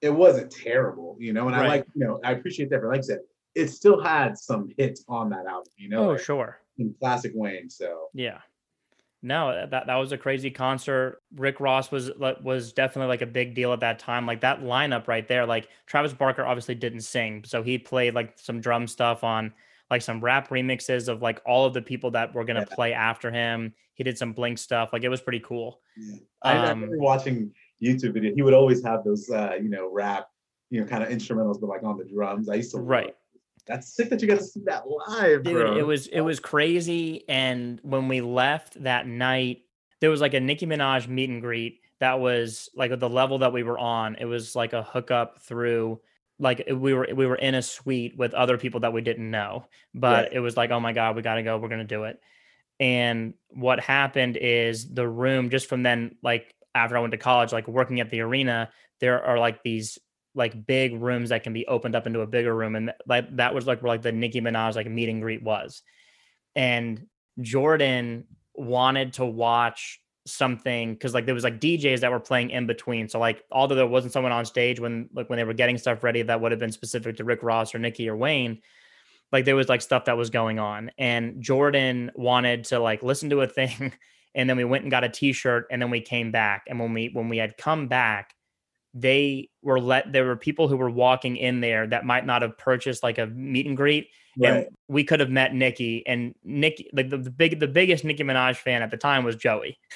[0.01, 1.47] it wasn't terrible, you know.
[1.47, 2.81] And I like, you know, I appreciate that.
[2.81, 3.19] But like I said,
[3.55, 6.59] it still had some hits on that album, you know, Oh, like, sure.
[6.77, 7.69] in classic Wayne.
[7.69, 8.39] So Yeah.
[9.23, 11.21] No, that that was a crazy concert.
[11.35, 14.25] Rick Ross was like, was definitely like a big deal at that time.
[14.27, 15.45] Like that lineup right there.
[15.45, 19.53] Like Travis Barker obviously didn't sing, so he played like some drum stuff on
[19.89, 22.75] like some rap remixes of like all of the people that were gonna Yeah.
[22.75, 23.73] play after him.
[23.95, 24.93] He did some Blink stuff.
[24.93, 25.81] Like it was pretty cool.
[25.97, 26.17] yeah.
[26.43, 27.51] I, I Um, remember watching
[27.81, 28.35] YouTube video.
[28.35, 30.27] He would always have those, uh, you know, rap,
[30.69, 32.49] you know, kind of instrumentals, but like on the drums.
[32.49, 33.15] I used to Right.
[33.67, 33.73] It.
[33.73, 35.77] That's sick that you got to see that live, Dude, bro.
[35.77, 37.23] it was it was crazy.
[37.29, 39.63] And when we left that night,
[39.99, 43.39] there was like a Nicki Minaj meet and greet that was like at the level
[43.39, 44.15] that we were on.
[44.19, 45.99] It was like a hookup through
[46.39, 49.65] like we were we were in a suite with other people that we didn't know.
[49.95, 50.33] But Right.
[50.33, 52.21] it was like, oh my God, we gotta go, we're gonna do it.
[52.79, 57.51] And what happened is the room just from then, like after I went to college,
[57.51, 59.97] like working at the arena, there are like these
[60.37, 62.75] like big rooms that can be opened up into a bigger room.
[62.75, 65.81] And like that was like where like the Nicki Minaj like meet and greet was.
[66.55, 67.07] And
[67.41, 72.67] Jordan wanted to watch something because like there was like DJs that were playing in
[72.67, 73.09] between.
[73.09, 76.03] So like although there wasn't someone on stage when like when they were getting stuff
[76.03, 78.61] ready that would have been specific to Rick Ross or Nicki or Wayne,
[79.31, 80.91] like there was like stuff that was going on.
[80.97, 83.93] And Jordan wanted to like listen to a thing.
[84.35, 86.65] And then we went and got a t-shirt and then we came back.
[86.67, 88.35] And when we when we had come back,
[88.93, 92.57] they were let there were people who were walking in there that might not have
[92.57, 94.53] purchased like a meet and greet Right.
[94.53, 98.23] and we could have met Nicki and Nicki like the, the big the biggest Nicki
[98.23, 99.79] Minaj fan at the time was Joey.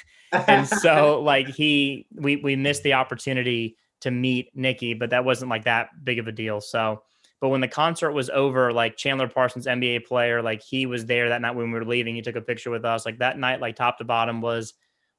[0.48, 5.50] And so like he we we missed the opportunity to meet Nicki, but that wasn't
[5.50, 6.62] like that big of a deal.
[6.62, 7.02] So
[7.40, 11.28] but when the concert was over, like Chandler Parsons, NBA player, like he was there
[11.28, 12.14] that night when we were leaving.
[12.14, 13.04] He took a picture with us.
[13.04, 14.72] Like that night, like top to bottom was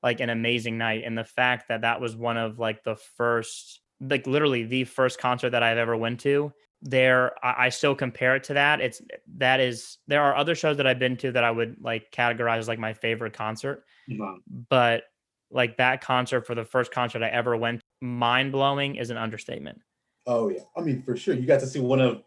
[0.04, 1.04] like an amazing night.
[1.06, 5.18] And the fact that that was one of like the first, like literally the first
[5.18, 6.54] concert that I've ever went to
[6.86, 9.02] there I, I still compare it to that it's
[9.38, 12.58] that is there are other shows that i've been to that i would like categorize
[12.58, 14.40] as like my favorite concert Mhm.
[14.68, 15.04] but
[15.50, 19.80] like that concert for the first concert i ever went mind blowing is an understatement
[20.26, 21.36] Oh yeah, I mean for sure.
[21.36, 22.24] You got to see one of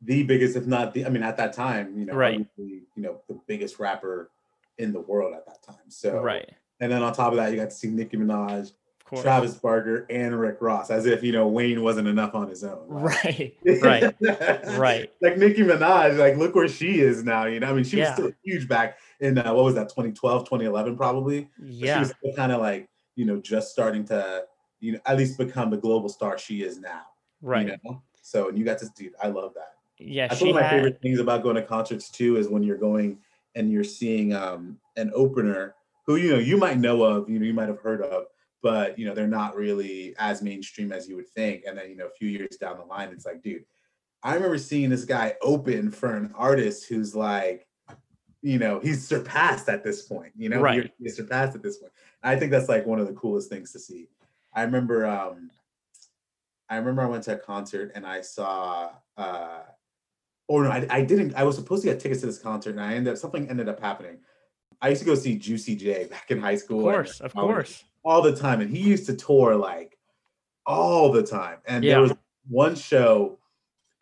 [0.00, 2.46] the biggest, if not the, I mean at that time, you know, Right.
[2.56, 4.30] you know, the biggest rapper
[4.78, 5.88] in the world at that time.
[5.88, 6.48] So right
[6.80, 8.72] and then on top of that, you got to see Nicki Minaj,
[9.20, 12.86] Travis Barker, and Rick Ross, as if you know Wayne wasn't enough on his own.
[12.88, 17.44] right right right like Nicki Minaj, like look where she is now.
[17.44, 20.44] You know, I mean, she was still huge back in uh, what was that, 2012,
[20.44, 21.48] 2011, probably.
[21.58, 24.44] But she was kind of like, you know, just starting to,
[24.80, 27.02] you know, at least become the global star she is now.
[27.40, 28.02] right You know?
[28.22, 29.74] So and you got to dude, I love that.
[29.98, 32.62] yeah That's one of my had, favorite things about going to concerts too is when
[32.62, 33.18] you're going
[33.54, 35.74] and you're seeing um an opener
[36.06, 38.26] who you know you might know of, you know, you might have heard of,
[38.62, 41.64] but you know, they're not really as mainstream as you would think.
[41.66, 43.64] And then, you know, a few years down the line, it's like, dude,
[44.22, 47.66] I remember seeing this guy open for an artist who's like,
[48.40, 50.92] you know, he's surpassed at this point, you know, Right.
[50.98, 51.92] he's surpassed at this point.
[52.22, 54.08] I think that's like one of the coolest things to see.
[54.52, 55.50] I remember um
[56.68, 59.60] I remember I went to a concert and I saw uh
[60.48, 62.80] or no, I, I didn't I was supposed to get tickets to this concert and
[62.80, 64.18] I ended up something ended up happening.
[64.82, 66.80] I used to go see Juicy J back in high school.
[66.88, 67.84] Of course of course.
[68.04, 69.96] all the time and he used to tour like
[70.66, 71.58] all the time.
[71.66, 71.92] And Yeah.
[71.94, 72.12] there was
[72.48, 73.38] one show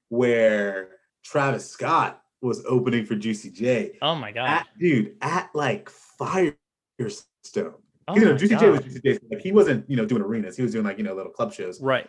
[0.09, 3.99] where Travis Scott was opening for Juicy J.
[4.01, 4.49] Oh my god.
[4.49, 7.75] At dude at like Firestone.
[8.09, 10.57] oh you know Juicy J was Juicy J like he wasn't you know doing arenas.
[10.57, 11.81] He was doing like you know little club shows.
[11.81, 12.09] Right.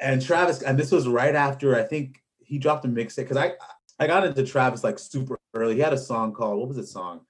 [0.00, 3.52] And Travis and this was right after I think he dropped a mixtape because I
[3.98, 5.74] I got into Travis like super early.
[5.74, 7.22] He had a song called what was the song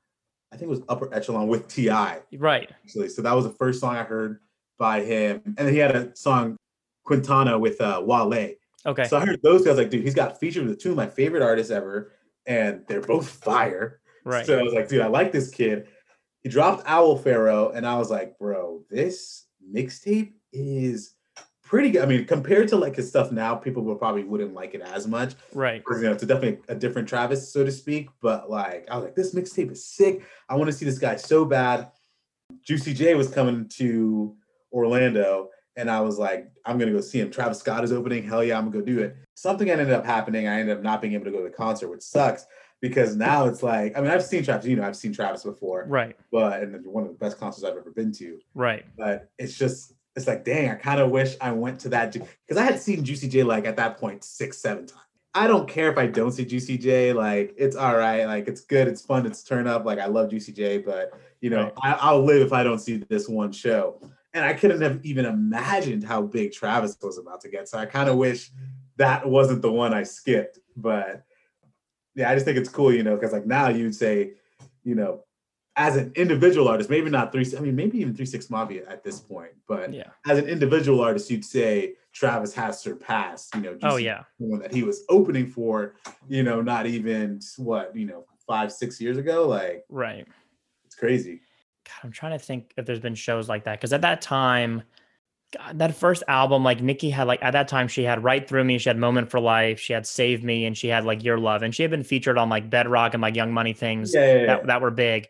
[0.53, 3.09] I think it was Upper Echelon with T.I right actually.
[3.09, 4.41] So that was the first song I heard
[4.79, 5.41] by him.
[5.45, 6.57] And then he had a song
[7.05, 8.55] Quintana with uh Wale.
[8.87, 11.07] okay So I heard those guys like, dude, he's got featured with two of my
[11.07, 12.13] favorite artists ever,
[12.47, 14.01] and they're both fire.
[14.25, 15.89] right So I was like, dude, I like this kid.
[16.43, 21.15] He dropped Owl Pharaoh, and I was like, bro, this mixtape is
[21.73, 22.03] pretty good.
[22.03, 25.09] I mean, compared to like his stuff now, people will probably wouldn't like it as
[25.09, 28.11] much right because you know it's definitely a different Travis, so to speak.
[28.21, 30.23] But like, I was like, this mixtape is sick.
[30.51, 31.91] I want to see this guy so bad.
[32.63, 34.37] Juicy J was coming to
[34.71, 37.31] Orlando, and I was like, I'm gonna go see him.
[37.31, 38.23] Travis Scott is opening.
[38.23, 39.17] Hell yeah, I'm gonna go do it.
[39.33, 40.47] Something ended up happening.
[40.49, 42.45] I ended up not being able to go to the concert, which sucks
[42.83, 44.67] because now it's like, I mean, I've seen Travis.
[44.67, 47.79] You know, I've seen Travis before, right but and one of the best concerts I've
[47.79, 51.51] ever been to right but it's just it's like dang i kind of wish i
[51.51, 54.87] went to that because i had seen juicy j like at that point six seven
[54.87, 55.01] times
[55.35, 58.61] i don't care if i don't see juicy j like it's all right like it's
[58.63, 61.73] good it's fun it's turn up like i love juicy j but you know.
[61.83, 64.01] I, i'll live if i don't see this one show
[64.35, 67.87] and i couldn't have even imagined how big travis was about to get so i
[67.87, 68.51] kind of wish
[68.97, 71.25] that wasn't the one i skipped but
[72.15, 74.33] yeah i just think it's cool you know because like now you'd say
[74.85, 75.25] you know
[75.77, 77.47] as an individual artist, maybe not three.
[77.57, 79.53] I mean, maybe even three six mafia at this point.
[79.67, 83.55] But yeah as an individual artist, you'd say Travis has surpassed.
[83.55, 85.95] You know, oh yeah J, that he was opening for.
[86.29, 89.49] You know, not even what you know five six years ago.
[89.49, 90.27] Like right
[90.85, 91.41] it's crazy.
[91.85, 94.83] God, I'm trying to think if there's been shows like that because at that time,
[95.57, 98.65] God, that first album, like Nicki had like at that time she had Right Through
[98.65, 101.39] Me, she had Moment for Life, she had Save Me, and she had like Your
[101.39, 104.27] Love, and she had been featured on like Bedrock and like Young Money things Yeah,
[104.27, 104.47] yeah, yeah.
[104.47, 105.29] that that were big.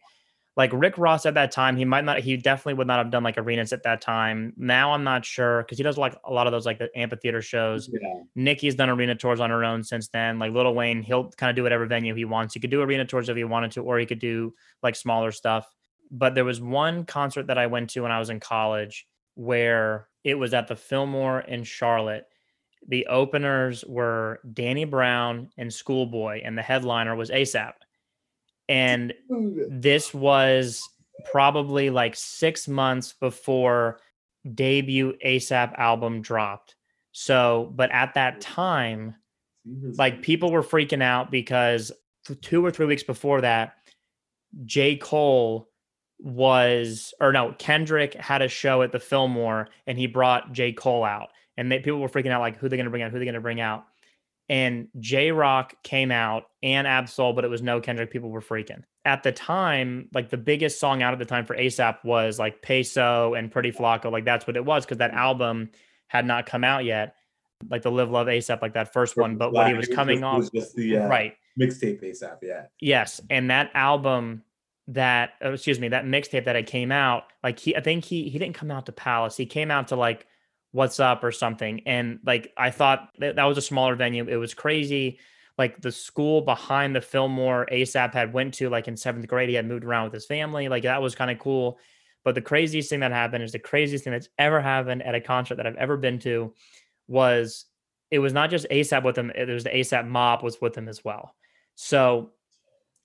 [0.54, 3.22] Like Rick Ross at that time, he might not, he definitely would not have done
[3.22, 4.52] like arenas at that time.
[4.58, 7.40] Now I'm not sure because he does like a lot of those like the amphitheater
[7.40, 7.88] shows.
[7.90, 8.22] yeah.
[8.34, 10.38] Nicki's done arena tours on her own since then.
[10.38, 12.52] Like Little Wayne, he'll kind of do whatever venue he wants.
[12.52, 15.32] He could do arena tours if he wanted to, or he could do like smaller
[15.32, 15.66] stuff.
[16.10, 20.08] But there was one concert that I went to when I was in college where
[20.24, 22.26] it was at the Fillmore in Charlotte.
[22.88, 27.72] The openers were Danny Brown and Schoolboy, and the headliner was ASAP.
[28.68, 29.12] And
[29.68, 30.82] this was
[31.30, 34.00] probably like six months before
[34.54, 36.76] debut ASAP album dropped.
[37.12, 39.14] So, but at that time,
[39.98, 41.92] like people were freaking out because
[42.40, 43.74] two or three weeks before that,
[44.64, 44.96] J.
[44.96, 45.68] Cole
[46.18, 50.72] was, or no, Kendrick had a show at the Fillmore and he brought J.
[50.72, 51.28] Cole out.
[51.56, 53.10] and they, people were freaking out like, who they going to bring out?
[53.10, 53.84] Who they going to bring out?
[54.52, 58.10] And Jay Rock came out and Ab-Soul, but it was no Kendrick.
[58.10, 58.82] People were freaking.
[59.06, 62.60] At the time, like the biggest song out at the time for ASAP was like
[62.60, 64.12] Peso and Pretty Flaco.
[64.12, 65.70] Like that's what it was because that album
[66.08, 67.14] had not come out yet.
[67.70, 69.38] Like the Live Love ASAP, like that first one.
[69.38, 71.34] But what he was coming just, off, was just the uh, right?
[71.58, 72.36] mixtape ASAP.
[72.42, 72.66] Yeah.
[72.78, 74.42] Yes, and that album
[74.88, 78.28] that oh, excuse me that mixtape that it came out like he I think he
[78.28, 80.26] he didn't come out to Palace he came out to like
[80.72, 81.82] What's Up or something.
[81.86, 84.26] And like I thought that, that was a smaller venue.
[84.26, 85.18] It was crazy.
[85.58, 89.50] Like the school behind the Fillmore ASAP had went to like in seventh grade.
[89.50, 90.68] He had moved around with his family.
[90.68, 91.78] Like that was kind of cool.
[92.24, 95.20] But the craziest thing that happened is the craziest thing that's ever happened at a
[95.20, 96.54] concert that I've ever been to
[97.06, 97.66] was
[98.10, 100.88] it was not just ASAP with him it was the ASAP mob was with him
[100.88, 101.34] as well.
[101.74, 102.30] So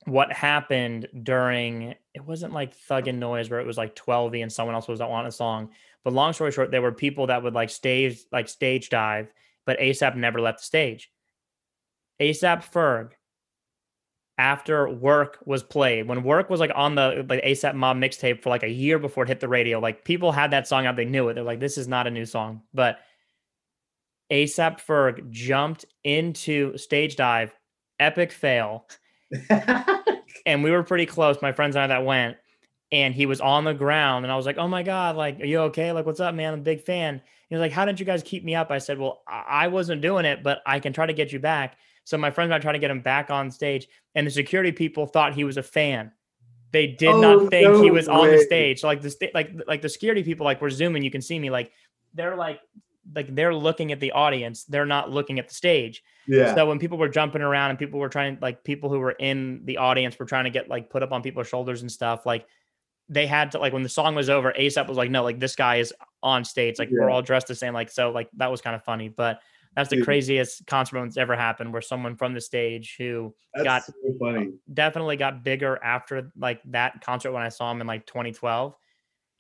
[0.06, 4.52] what happened during it wasn't like thug and noise where it was like 12 and
[4.52, 5.70] someone else was on a song
[6.08, 9.30] but long story short there were people that would like stage like stage dive
[9.66, 11.12] but asap never left the stage.
[12.22, 13.10] Asap ferg
[14.38, 18.50] after work was played when work was like on the like asap mob mixtape for
[18.50, 21.04] like a year before it hit the radio like people had that song out they
[21.04, 22.62] knew it they're like this is not a new song.
[22.74, 23.00] But
[24.32, 27.54] asap ferg jumped into stage dive
[28.00, 28.88] epic fail.
[30.48, 32.38] And we were pretty close, my friends and I that went,
[32.92, 35.46] and he was on the ground, and I was like, "Oh my god, like, are
[35.46, 35.92] you okay?
[35.92, 36.54] Like, what's up, man?
[36.54, 38.78] I'm a big fan." He was like, "How didn't you guys keep me up?" I
[38.78, 42.18] said, "Well, I wasn't doing it, but I can try to get you back." So
[42.18, 45.06] my friends and I tried to get him back on stage, and the security people
[45.06, 46.12] thought he was a fan.
[46.72, 48.14] They did oh, not think no he was way.
[48.14, 48.82] on the stage.
[48.82, 51.40] so Like the sta- like like the security people, like we're zooming, you can see
[51.40, 51.50] me.
[51.50, 51.72] Like
[52.14, 52.62] they're like
[53.16, 56.80] like they're looking at the audience they're not looking at the stage yeah so when
[56.80, 60.18] people were jumping around and people were trying like people who were in the audience
[60.20, 62.46] were trying to get like put up on people's shoulders and stuff like
[63.10, 65.56] they had to like when the song was over asap was like no like this
[65.56, 65.94] guy is
[66.24, 66.98] on stage like yeah.
[67.00, 69.40] we're all dressed the same like so like that was kind of funny but
[69.76, 70.06] that's the Dude.
[70.06, 74.48] craziest concert that's ever happened where someone from the stage who that's got so funny
[74.48, 78.76] uh, definitely got bigger after like that concert when i saw him in like 2012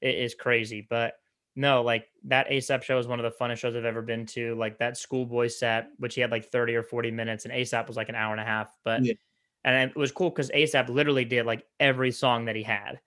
[0.01, 1.15] it is crazy but
[1.57, 4.53] no, like that ASAP show is one of the funnest shows I've ever been to.
[4.53, 7.97] Like that schoolboy set, which he had like 30 or 40 minutes, and ASAP was
[7.97, 8.71] like an hour and a half.
[8.85, 9.15] But yeah.
[9.63, 12.99] and it was cool because ASAP literally did like every song that he had.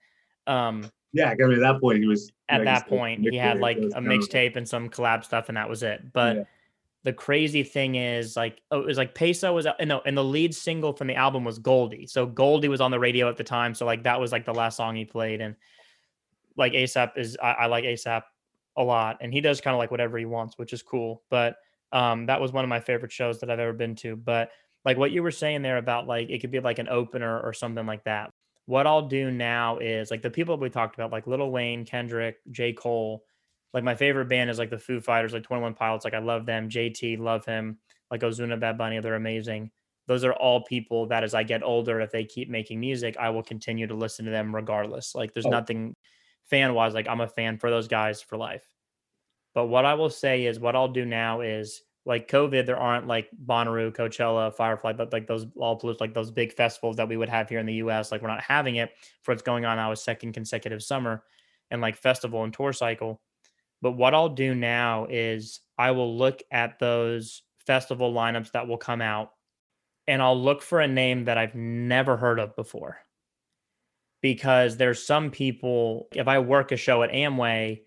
[0.47, 3.59] Um yeah, I mean at that point he was at like, that point he had
[3.59, 6.13] like a mixtape and some collab stuff, and that was it.
[6.13, 6.43] But yeah.
[7.03, 10.55] the crazy thing is like oh, it was like Peso was no, and the lead
[10.55, 12.07] single from the album was Goldie.
[12.07, 13.73] So Goldie was on the radio at the time.
[13.75, 15.41] So like that was like the last song he played.
[15.41, 15.55] And
[16.55, 18.23] like ASAP is I, I like ASAP
[18.77, 21.57] a lot and he does kind of like whatever he wants which is cool but
[21.91, 24.49] um that was one of my favorite shows that i've ever been to but
[24.85, 27.51] like what you were saying there about like it could be like an opener or
[27.53, 28.31] something like that
[28.71, 32.37] what i'll do now is like the people we talked about like Little Wayne kendrick
[32.51, 32.71] j.
[32.71, 33.25] Cole
[33.73, 36.45] like my favorite band is like the foo fighters like 21 pilots like i love
[36.45, 36.69] them.
[36.69, 37.77] Jt love him.
[38.09, 39.71] Like ozuna bad bunny they're amazing.
[40.07, 43.29] Those are all people that as i get older if they keep making music i
[43.29, 45.15] will continue to listen to them regardless.
[45.15, 45.49] Like there's oh.
[45.49, 45.95] nothing
[46.49, 48.65] fan wise, like I'm a fan for those guys for life.
[49.53, 53.07] But what I will say is what I'll do now is like COVID, there aren't
[53.07, 57.29] like Bonnaroo, Coachella, Firefly, but like those all like those big festivals that we would
[57.29, 58.11] have here in the US.
[58.11, 58.91] Like we're not having it
[59.23, 61.23] for what's going on now a second consecutive summer
[61.69, 63.21] and like festival and tour cycle.
[63.81, 68.77] But what I'll do now is I will look at those festival lineups that will
[68.77, 69.31] come out
[70.07, 72.97] and I'll look for a name that I've never heard of before
[74.21, 77.81] because there's some people, if I work a show at Amway,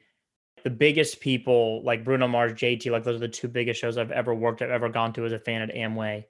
[0.65, 4.11] the biggest people like Bruno Mars, JT, like those are the two biggest shows I've
[4.11, 6.25] ever worked, I've ever gone to as a fan at Amway.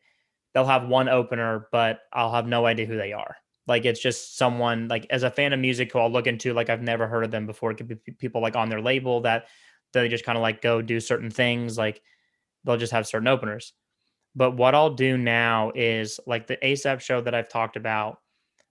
[0.52, 3.36] They'll have one opener, but I'll have no idea who they are.
[3.66, 6.68] Like it's just someone like as a fan of music who I'll look into, like
[6.68, 7.70] I've never heard of them before.
[7.70, 9.46] It could be people like on their label that
[9.92, 11.78] they just kind of like go do certain things.
[11.78, 12.02] Like
[12.64, 13.72] they'll just have certain openers.
[14.34, 18.18] But what I'll do now is like the ASAP show that I've talked about,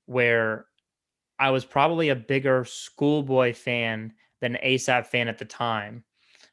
[0.07, 0.65] where
[1.39, 4.13] I was probably a bigger schoolboy fan
[4.43, 6.03] than ASAP fan at the time.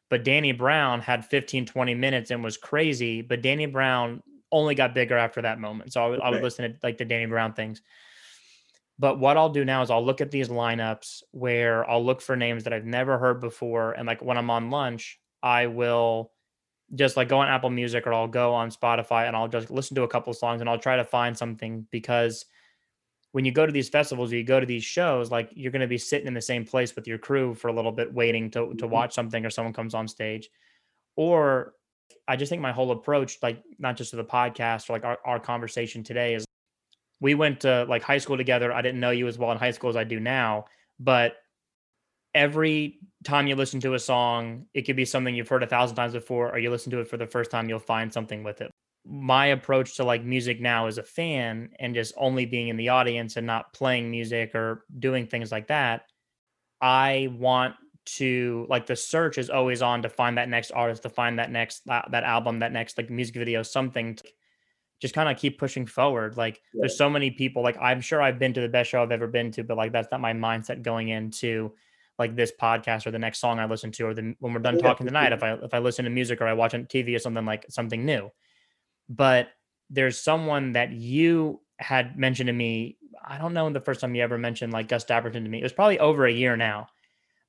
[0.08, 3.20] But Danny Brown had 15, 20 minutes and was crazy.
[3.20, 4.22] But Danny Brown
[4.52, 5.92] only got bigger after that moment.
[5.92, 6.26] So I would, okay.
[6.26, 7.82] I would listen to like the Danny Brown things.
[8.98, 12.36] But what I'll do now is I'll look at these lineups where I'll look for
[12.36, 13.92] names that I've never heard before.
[13.92, 16.32] And like when I'm on lunch, I will
[16.94, 19.96] just like go on Apple Music or I'll go on Spotify and I'll just listen
[19.96, 22.44] to a couple songs and I'll try to find something because–
[23.32, 25.80] when you go to these festivals or you go to these shows, like you're going
[25.80, 28.50] to be sitting in the same place with your crew for a little bit, waiting
[28.50, 28.88] to to mm-hmm.
[28.88, 30.50] watch something or someone comes on stage.
[31.16, 31.74] Or
[32.26, 35.18] I just think my whole approach, like not just to the podcast or like our,
[35.24, 36.44] our conversation today, is
[37.20, 38.72] we went to like high school together.
[38.72, 40.64] I didn't know you as well in high school as I do now,
[40.98, 41.34] but
[42.34, 45.96] every time you listen to a song, it could be something you've heard a thousand
[45.96, 48.60] times before, or you listen to it for the first time, you'll find something with
[48.60, 48.70] it.
[49.04, 52.90] My approach to like music now as a fan and just only being in the
[52.90, 56.02] audience and not playing music or doing things like that,
[56.80, 57.74] I want
[58.16, 61.50] to like the search is always on to find that next artist, to find that
[61.50, 64.24] next that, that album, that next like music video, something to
[65.00, 66.36] just kind of keep pushing forward.
[66.36, 66.80] Like Yeah.
[66.82, 67.62] there's so many people.
[67.62, 69.92] Like I'm sure I've been to the best show I've ever been to, but like
[69.92, 71.72] that's not my mindset going into
[72.18, 74.74] like this podcast or the next song I listen to, or the when we're done
[74.74, 76.84] oh, Yeah, talking tonight, if I if I listen to music or I watch on
[76.84, 78.30] TV or something like something new.
[79.10, 79.48] But
[79.90, 82.96] there's someone that you had mentioned to me.
[83.22, 85.58] I don't know the first time you ever mentioned like Gus Dapperton to me.
[85.58, 86.86] It was probably over a year now.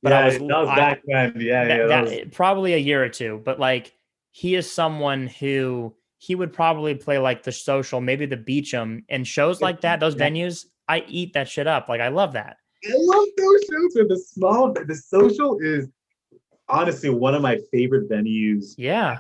[0.04, 1.34] But I yeah, was- that was I- back when.
[1.40, 1.78] Yeah, That- yeah.
[1.78, 3.94] that- That was, probably a year or two, but like
[4.32, 9.26] he is someone who he would probably play like the social, maybe the Beacham and
[9.28, 10.30] shows like that, those Yeah.
[10.30, 10.66] venues.
[10.88, 11.88] I eat that shit up.
[11.90, 12.58] Like I love that.
[12.84, 15.88] I love those shows where the small, the social is
[16.68, 19.20] honestly one of my favorite venues Yeah.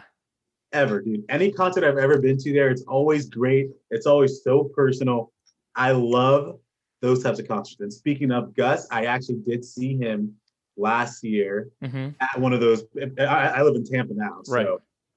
[0.73, 1.23] Ever, dude.
[1.29, 3.69] Any concert I've ever been to there, it's always great.
[3.89, 5.31] It's always so personal.
[5.75, 6.59] I love
[7.01, 7.79] those types of concerts.
[7.81, 10.35] And speaking of Gus, I actually did see him
[10.77, 12.83] last year hmm at one of those.
[13.19, 14.67] I, I live in Tampa now, so Right.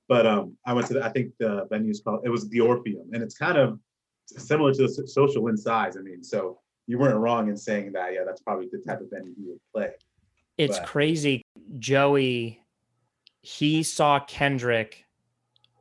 [0.09, 2.61] but um, I went to the, I think the venue is called it was the
[2.61, 3.79] Orpheum, and it's kind of
[4.27, 5.97] similar to the social in size.
[5.97, 8.13] I mean, so you weren't wrong in saying that.
[8.15, 9.91] Yeah, that's probably the type of venue he would play.
[10.59, 11.43] It's But- crazy.
[11.79, 12.61] Joey,
[13.43, 15.04] he saw Kendrick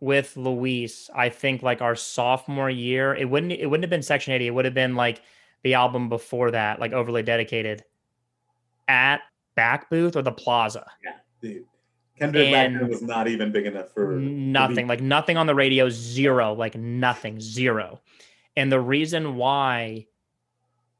[0.03, 3.15] with Luis, I think like our sophomore year.
[3.15, 4.47] It wouldn't it wouldn't have been section 80.
[4.47, 5.21] It would have been like
[5.63, 7.85] the album before that, like overly dedicated
[8.89, 9.21] at
[9.55, 10.85] back booth or the plaza.
[11.41, 11.63] Dude,
[12.19, 15.55] Kendrick back And- then was not even big enough for nothing like nothing on the
[15.55, 18.01] radio zero like nothing zero
[18.57, 20.05] and the reason why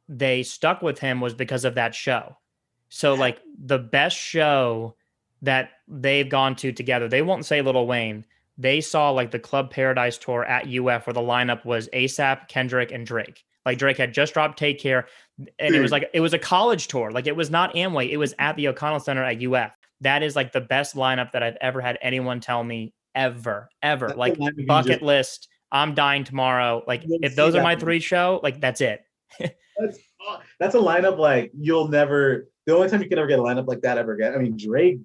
[0.08, 2.38] they stuck with him was because of that show
[2.90, 4.96] so like the best show
[5.42, 8.26] that they've gone to together they won't say little wayne
[8.58, 12.92] they saw like the club paradise tour at uf where the lineup was asap kendrick
[12.92, 15.08] and drake like drake had just dropped take care
[15.60, 18.18] and it was like it was a college tour like it was not amway it
[18.18, 19.72] was at the o'connell center at uf
[20.04, 24.08] that is like the best lineup that I've ever had anyone tell me ever, ever.
[24.08, 24.38] That's like
[24.68, 25.48] bucket list.
[25.72, 26.84] I'm dying tomorrow.
[26.86, 29.02] Like if those are my three show, like that's it.
[29.80, 29.98] That's
[30.60, 32.48] that's a lineup like you'll never.
[32.68, 34.36] The only time you can ever get a lineup like that ever again.
[34.36, 35.00] I mean, Drake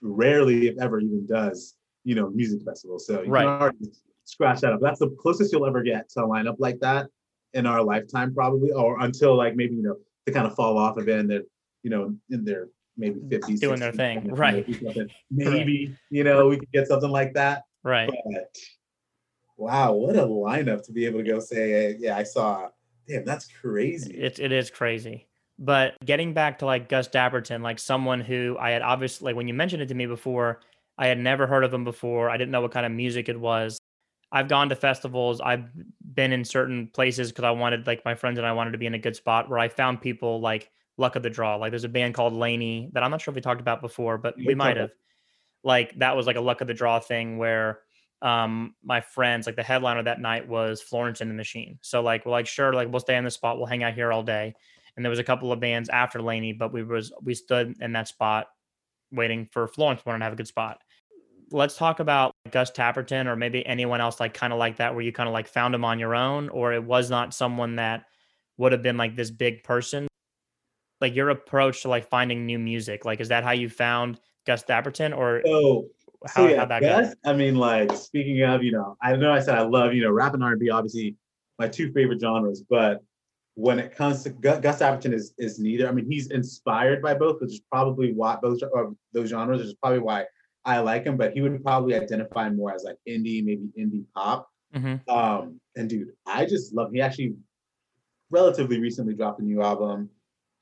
[0.00, 1.74] rarely, if ever, even does
[2.06, 2.98] you know music festival.
[2.98, 3.42] So you Right.
[3.42, 3.90] can already
[4.24, 4.80] scratch that up.
[4.80, 7.08] That's the closest you'll ever get to a lineup like that
[7.52, 10.96] in our lifetime, probably, or until like maybe you know they kind of fall off
[10.96, 11.42] of it and they're
[11.82, 14.64] you know in their maybe mm, 50s Doing their thing, right.
[15.30, 17.64] maybe you know we could get something like that.
[17.82, 18.08] Right.
[18.08, 18.56] But
[19.56, 22.68] wow, what a lineup to be able to go say, yeah, I saw.
[23.08, 24.14] Damn, that's crazy.
[24.14, 25.26] It it is crazy.
[25.58, 29.48] But getting back to like Gus Dapperton, like someone who I had obviously like when
[29.48, 30.60] you mentioned it to me before,
[30.98, 32.30] I had never heard of them before.
[32.30, 33.78] I didn't know what kind of music it was.
[34.32, 35.40] I've gone to festivals.
[35.40, 35.66] I've
[36.14, 38.86] been in certain places because I wanted like my friends and I wanted to be
[38.86, 41.56] in a good spot where I found people like luck of the draw.
[41.56, 44.18] Like there's a band called LANY that I'm not sure if we talked about before,
[44.18, 44.90] but we might have.
[45.62, 47.80] Like that was like a luck of the draw thing where
[48.22, 51.78] um my friends like the headliner that night was Florence and the Machine.
[51.82, 54.12] So like we're like sure like we'll stay in the spot, we'll hang out here
[54.12, 54.54] all day.
[54.96, 57.92] And there was a couple of bands after LANY, but we was we stood in
[57.92, 58.48] that spot
[59.12, 60.78] waiting for Florence wanted to have a good spot.
[61.50, 65.02] Let's talk about Gus Dapperton or maybe anyone else like kind of like that where
[65.02, 68.04] you kind of like found him on your own or it was not someone that
[68.56, 70.08] would have been like this big person.
[71.00, 74.64] Like your approach to like finding new music, like is that how you found Gus
[74.64, 75.86] Dapperton or So,
[76.26, 76.82] how so yeah, how'd that?
[76.82, 80.02] Gus, I mean, like speaking of, you know, I know I said I love, you
[80.02, 81.16] know, rap and R&B, obviously
[81.58, 83.02] my two favorite genres, but
[83.54, 85.88] when it comes to Gus, Gus is is neither.
[85.88, 89.68] I mean, he's inspired by both, which is probably why both of those genres, which
[89.68, 90.24] is probably why
[90.66, 91.16] I like him.
[91.16, 94.50] But he would probably identify more as like indie, maybe indie pop.
[94.74, 95.08] Mhm.
[95.08, 96.92] Um, and dude, I just love.
[96.92, 97.36] He actually
[98.30, 100.10] relatively recently dropped a new album.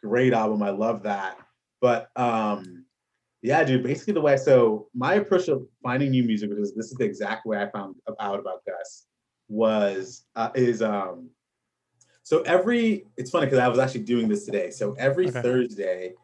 [0.03, 0.63] Great album.
[0.63, 1.39] I love that.
[1.81, 2.85] But um,
[3.43, 3.83] yeah, dude.
[3.83, 7.05] Basically, the way so my approach of finding new music, which is this is the
[7.05, 9.07] exact way I found out about Gus,
[9.49, 11.31] was uh, is um.
[12.23, 14.71] So every it's funny because I was actually doing this today.
[14.71, 15.43] So every Okay.
[15.43, 16.15] Thursday,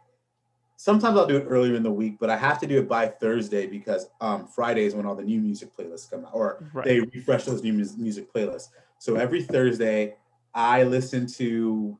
[0.80, 3.06] sometimes I'll do it earlier in the week, but I have to do it by
[3.06, 6.86] Thursday because um, Friday is when all the new music playlists come out, or Right.
[6.86, 8.68] they refresh those new music playlists.
[8.98, 10.16] So every Thursday,
[10.54, 11.98] I listen to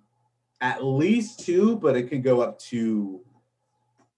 [0.62, 3.20] at least two, but it can go up to,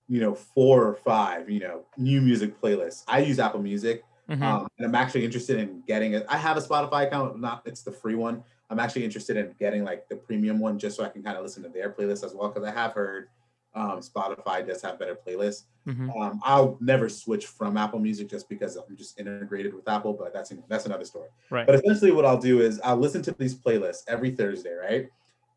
[0.08, 3.02] you know, four or five, you know, new music playlists.
[3.08, 4.42] I use Apple Music, Mhm.
[4.42, 6.24] um, and I'm actually interested in getting it.
[6.28, 8.44] I have a Spotify account, not it's the free one.
[8.70, 11.42] I'm actually interested in getting like the premium one just so I can kind of
[11.42, 13.28] listen to their playlist as well because I have heard
[13.74, 15.64] Um, Spotify does have better playlists.
[15.86, 16.14] Mhm.
[16.14, 20.32] Um, I'll never switch from Apple Music just because I'm just integrated with Apple, but
[20.32, 21.28] that's that's another story.
[21.50, 21.66] Right.
[21.66, 25.08] But essentially, what I'll do is I'll listen to these playlists every Thursday, right?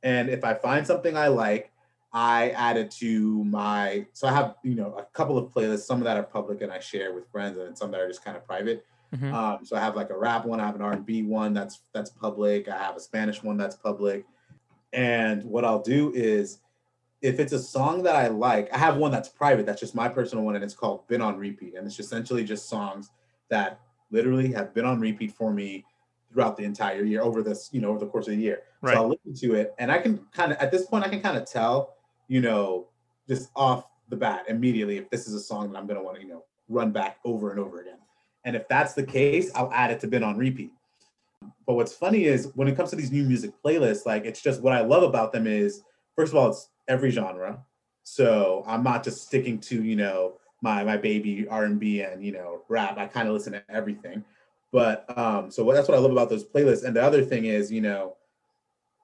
[0.04, 1.72] And if I find something I like,
[2.14, 4.08] I add it to my.
[4.14, 5.80] So I have you know a couple of playlists.
[5.86, 8.24] Some of that are public and I share with friends, and some that are just
[8.24, 8.86] kind of private.
[9.14, 9.34] Mhm.
[9.34, 11.54] Um, so I have like a rap one, I have an R and B one
[11.54, 12.70] that's that's public.
[12.70, 14.26] I have a Spanish one that's public.
[14.94, 16.60] And what I'll do is,
[17.26, 19.66] if it's a song that I like, I have one that's private.
[19.66, 22.70] That's just my personal one, and it's called "Been on Repeat," and it's essentially just
[22.70, 23.10] songs
[23.50, 23.80] that
[24.12, 25.84] literally have been on repeat for me
[26.32, 28.62] throughout the entire year, over this, you know, over the course of the year.
[28.82, 28.94] Right.
[28.94, 31.20] So I'll listen to it, and I can kind of at this point I can
[31.20, 31.96] kind of tell,
[32.28, 32.88] you know,
[33.28, 36.22] just off the bat immediately if this is a song that I'm gonna want to,
[36.22, 37.98] you know, run back over and over again.
[38.44, 40.72] And if that's the case, I'll add it to been on repeat.
[41.66, 44.62] But what's funny is when it comes to these new music playlists, like it's just
[44.62, 45.82] what I love about them is
[46.16, 47.64] first of all, it's every genre.
[48.04, 52.62] So I'm not just sticking to, you know, my my baby R&B and you know
[52.70, 52.98] rap.
[52.98, 54.24] I kind of listen to everything.
[54.72, 56.84] But um, so that's what I love about those playlists.
[56.84, 58.18] And the other thing is, you know,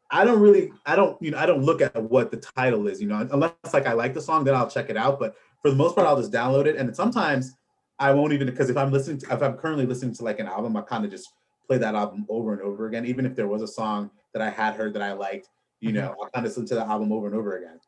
[0.10, 3.02] I don't really, I don't, you know, I don't look at what the title is,
[3.02, 5.20] you know, unless like I like the song, then I'll check it out.
[5.20, 6.76] But for the most part, I'll just download it.
[6.76, 7.54] And sometimes
[8.00, 10.48] I won't even because if I'm listening to if I'm currently listening to like an
[10.48, 11.30] album, I kind of just
[11.68, 13.06] play that album over and over again.
[13.06, 15.48] Even if there was a song that I had heard that I liked,
[15.82, 17.80] you know, I'll kind of listen to the album over and over again.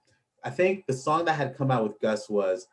[0.43, 2.67] I think the song that had come out with Gus was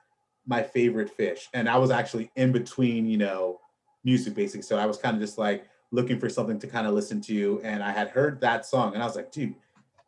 [0.46, 1.48] my favorite fish.
[1.54, 3.60] And I was actually in between, you know,
[4.02, 4.62] music basically.
[4.62, 7.60] So I was kind of just like looking for something to kind of listen to.
[7.62, 9.54] And I had heard that song and I was like, dude,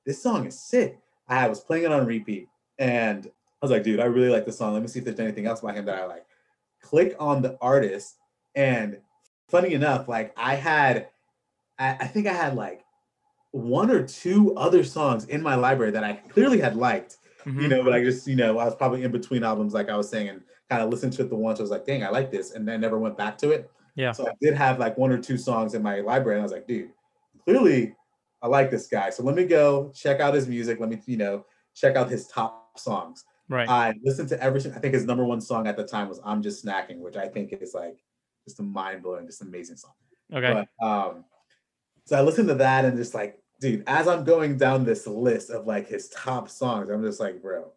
[0.05, 0.99] this song is sick.
[1.29, 2.49] I was playing it on repeat.
[2.79, 3.31] And I
[3.65, 4.73] was like, dude, I really like the song.
[4.73, 6.27] Let me see if there's anything else by him that I like.
[6.81, 8.17] Click on the artist.
[8.55, 8.99] And
[9.49, 11.09] funny enough, like I had,
[11.79, 12.85] I, I think I had like
[13.53, 17.69] one or two other songs in my library that I clearly had liked you Mhm.
[17.71, 20.09] know, but I just, you know, I was probably in between albums, like I was
[20.09, 21.59] saying, and kind of listened to it the once.
[21.59, 22.53] I was like, dang, I like this.
[22.53, 23.69] And then never went back to it.
[23.97, 24.13] Yeah.
[24.13, 26.37] So I did have like one or two songs in my library.
[26.39, 26.91] And I was like, dude,
[27.45, 27.97] clearly
[28.43, 29.11] I like this guy.
[29.11, 30.79] So let me go check out his music.
[30.79, 31.45] Let me, you know,
[31.75, 33.25] check out his top songs.
[33.49, 33.69] Right.
[33.69, 36.43] I listened to every, I think his number one song at the time was I'm
[36.43, 37.99] Just Snacking, which I think is like
[38.47, 39.95] just a mind blowing, just amazing song.
[40.33, 40.65] okay.
[40.81, 41.25] But um,
[42.05, 45.49] so I listened to that and just like, dude, as I'm going down this list
[45.51, 47.73] of like his top songs, I'm just like, bro,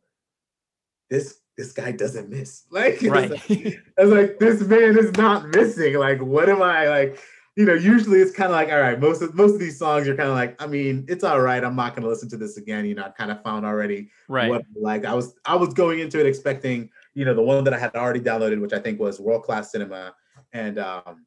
[1.10, 2.64] this this guy doesn't miss.
[2.72, 3.30] Like, right.
[3.30, 5.94] like- I was like, this man is not missing.
[5.94, 7.20] Like, what am I like?
[7.56, 10.06] You know, usually it's kind of like, all right, most of most of these songs,
[10.06, 11.64] you're kind of like, I mean, it's all right.
[11.64, 12.86] I'm not gonna listen to this again.
[12.86, 14.50] You know, I kind of found already right.
[14.50, 15.00] what I.
[15.00, 17.96] I was I was going into it expecting, you know, the one that I had
[17.96, 20.14] already downloaded, which I think was World Class Cinema
[20.52, 21.26] and um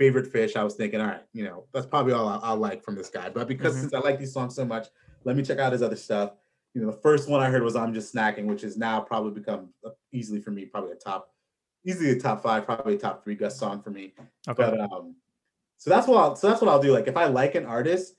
[0.00, 0.56] favorite fish.
[0.56, 3.10] I was thinking, all right, you know, that's probably all I'll, I'll like from this
[3.10, 3.28] guy.
[3.28, 3.80] But because Mhm.
[3.82, 4.88] since I like these songs so much,
[5.24, 6.32] let me check out his other stuff.
[6.72, 9.32] You know, the first one I heard was I'm Just Snacking, which has now probably
[9.32, 9.74] become
[10.10, 11.34] easily for me, probably a top,
[11.84, 14.14] easily a top five, probably a top three Gus song for me.
[14.48, 14.56] Okay.
[14.56, 15.16] But um,
[15.76, 16.92] so that's what I'll, so that's what I'll do.
[16.94, 18.14] Like if I like an artist,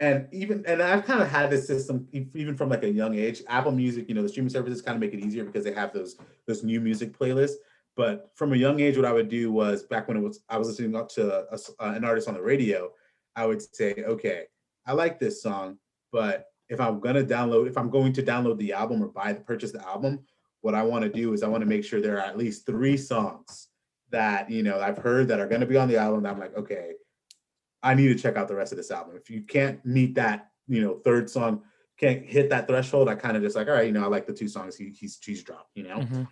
[0.00, 3.42] and even and I've kind of had this system even from like a young age.
[3.48, 5.92] Apple Music, you know, the streaming services kind of make it easier because they have
[5.92, 6.16] those
[6.46, 7.56] those new music playlists.
[7.98, 10.56] But from a young age, what I would do was back when it was I
[10.56, 12.92] was listening up to a uh, an artist on the radio,
[13.34, 14.44] I would say, okay,
[14.86, 15.78] I like this song,
[16.12, 19.40] but if I'm gonna download, if I'm going to download the album or buy the
[19.40, 20.20] purchase the album,
[20.60, 22.66] what I want to do is I want to make sure there are at least
[22.66, 23.66] three songs
[24.10, 26.24] that you know I've heard that are going to be on the album.
[26.24, 26.92] I'm like, okay,
[27.82, 29.16] I need to check out the rest of this album.
[29.16, 31.62] If you can't meet that, you know, third song,
[31.98, 34.28] can't hit that threshold, I kind of just like, all right, you know, I like
[34.28, 36.28] the two songs he, he's he's dropped, you know, Mhm.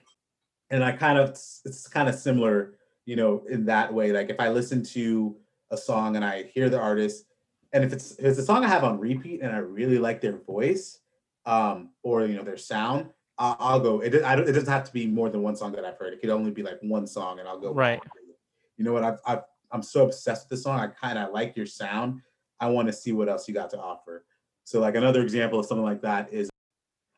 [0.70, 4.12] And I kind of it's kind of similar, you know, in that way.
[4.12, 5.36] Like if I listen to
[5.70, 7.26] a song and I hear the artist,
[7.72, 10.20] and if it's if it's a song I have on repeat and I really like
[10.20, 11.00] their voice,
[11.44, 14.00] um, or you know their sound, I'll, I'll go.
[14.00, 16.12] It, I don't, it doesn't have to be more than one song that I've heard.
[16.12, 17.72] It could only be like one song, and I'll go.
[17.72, 18.00] Right.
[18.76, 19.04] You know what?
[19.04, 19.42] I've, I've
[19.72, 20.78] I'm so obsessed with this song.
[20.78, 22.22] I kind of like your sound.
[22.60, 24.24] I want to see what else you got to offer.
[24.64, 26.48] So like another example of something like that is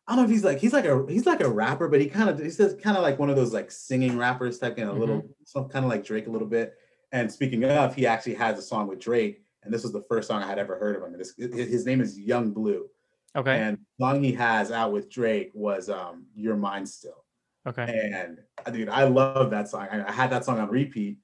[0.09, 2.07] I don't know if he's like he's like a he's like a rapper, but he
[2.09, 4.89] kind of he's just kind of like one of those like singing rappers type, of
[4.89, 6.75] a little some kind of like Drake a little bit.
[7.13, 10.29] And speaking of, he actually has a song with Drake, and this was the first
[10.29, 11.17] song I had ever heard of him.
[11.19, 12.87] This, his name is Yung Bleu,
[13.37, 13.59] Okay.
[13.59, 17.25] and the song he has out with Drake was um "You're Mines Still."
[17.67, 18.11] Okay.
[18.15, 18.41] And
[18.75, 19.89] dude, I love that song.
[19.93, 21.19] I, I had that song on repeat.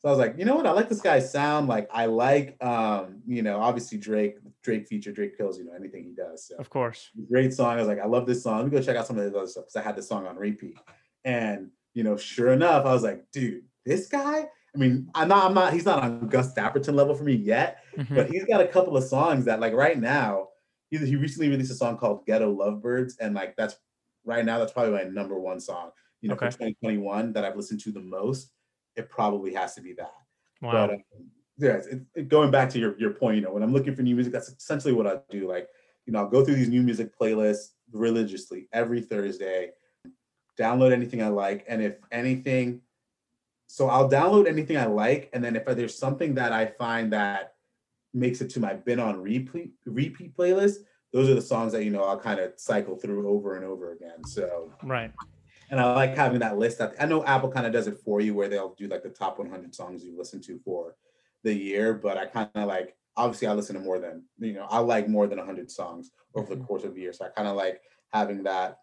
[0.00, 0.66] So I was like, you know what?
[0.66, 1.68] I like this guy's sound.
[1.68, 6.04] Like I like um, you know, obviously Drake, Drake feature, Drake kills, you know, anything
[6.04, 6.48] he does.
[6.48, 7.10] So Of course.
[7.30, 7.74] great song.
[7.74, 8.56] I was like, I love this song.
[8.58, 10.26] Let me go check out some of his other stuff because I had this song
[10.26, 10.78] on repeat.
[11.24, 14.48] And you know, sure enough, I was like, dude, this guy.
[14.74, 17.82] I mean, I'm not, I'm not, he's not on Gus Dapperton level for me yet,
[17.98, 18.14] Mhm.
[18.14, 20.50] but he's got a couple of songs that, like, right now,
[20.90, 23.74] he, he recently released a song called Ghetto Lovebirds, and like that's
[24.24, 25.90] right now that's probably my number one song.
[26.20, 26.46] You know, Okay.
[26.50, 28.52] for 2021 that I've listened to the most,
[28.96, 30.12] it probably has to be that.
[30.62, 30.72] Wow.
[30.72, 31.04] But um,
[31.58, 34.02] yeah, it, it- going back to your, your point, you know, when I'm looking for
[34.02, 35.48] new music, that's essentially what I do.
[35.48, 35.68] Like,
[36.06, 39.70] you know, I'll go through these new music playlists religiously every Thursday,
[40.58, 42.80] download anything I like, and if anything,
[43.66, 47.54] so I'll download anything I like, and then if there's something that I find that
[48.12, 50.78] makes it to my been on repeat repeat playlist,
[51.12, 53.92] those are the songs that you know I'll kind of cycle through over and over
[53.92, 54.24] again.
[54.24, 55.12] So right.
[55.70, 56.80] And I like having that list.
[57.00, 59.38] I know Apple kind of does it for you, where they'll do like the top
[59.38, 60.96] 100 songs you listen to for
[61.44, 61.94] the year.
[61.94, 64.66] But I kind of like, obviously, I listen to more than you know.
[64.68, 66.66] I like more than 100 songs over the Mhm.
[66.66, 67.12] course of the year.
[67.12, 67.80] So I kind of like
[68.12, 68.78] having that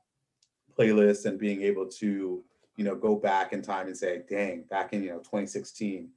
[0.78, 2.44] playlist and being able to
[2.78, 6.10] you know go back in time and say, dang, back in you know 2016.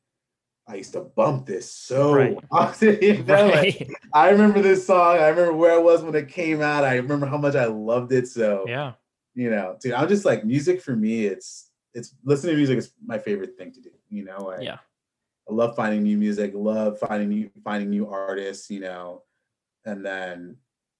[0.68, 2.38] I used to bump this so Right.
[2.52, 2.98] often.
[3.02, 5.16] You know, like, I remember this song.
[5.18, 6.84] I remember where I was when it came out.
[6.84, 8.28] I remember how much I loved it.
[8.28, 8.92] So yeah.
[9.34, 11.26] You know, dude, I'm just like music for me.
[11.26, 13.90] It's it's listening to music is my favorite thing to do.
[14.08, 14.78] You know, like, Yeah.
[15.48, 16.52] I love finding new music.
[16.54, 18.70] Love finding new finding new artists.
[18.70, 19.22] You know,
[19.84, 20.56] and then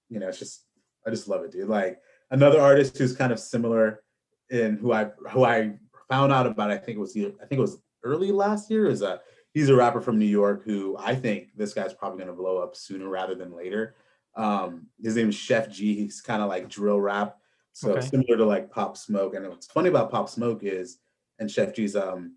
[0.09, 0.65] you know, it's just
[1.05, 1.69] I just love it, dude.
[1.69, 1.99] Like
[2.31, 4.03] another artist who's kind of similar
[4.49, 5.73] in who I who I
[6.09, 6.71] found out about.
[6.71, 8.87] I think it was either, I think it was early last year.
[8.87, 9.21] Is a
[9.53, 12.57] he's a rapper from New York who I think this guy's probably going to blow
[12.57, 13.95] up sooner rather than later.
[14.35, 15.95] Um, his name is Sheff G.
[15.95, 17.37] He's kind of like drill rap.
[17.73, 18.01] So Okay.
[18.07, 19.33] similar to like Pop Smoke.
[19.35, 20.99] And what's funny about Pop Smoke is,
[21.39, 22.35] and Sheff G's um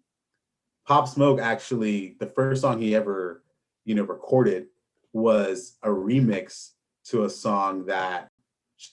[0.87, 3.43] Pop Smoke actually the first song he ever,
[3.85, 4.67] you know, recorded
[5.13, 6.71] was a remix
[7.05, 8.29] to a song that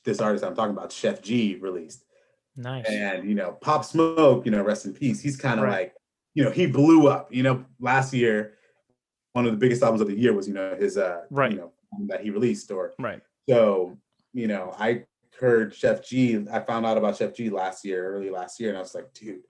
[0.06, 2.06] this artist I'm talking about, Sheff G, released.
[2.56, 2.86] Nice.
[2.88, 5.22] And you know, Pop Smoke, you know, rest in peace.
[5.22, 5.72] He's kind of Right.
[5.72, 5.96] like,
[6.34, 7.34] you know, he blew up.
[7.34, 8.58] You know, last year,
[9.34, 11.52] one of the biggest albums of the year was, you know, his uh, Right.
[11.52, 11.72] you know,
[12.08, 13.22] that he released or right.
[13.50, 13.98] so,
[14.34, 15.06] you know, I
[15.42, 16.46] heard Sheff G.
[16.52, 19.12] I found out about Sheff G last year, early last year, and I was like,
[19.14, 19.42] dude,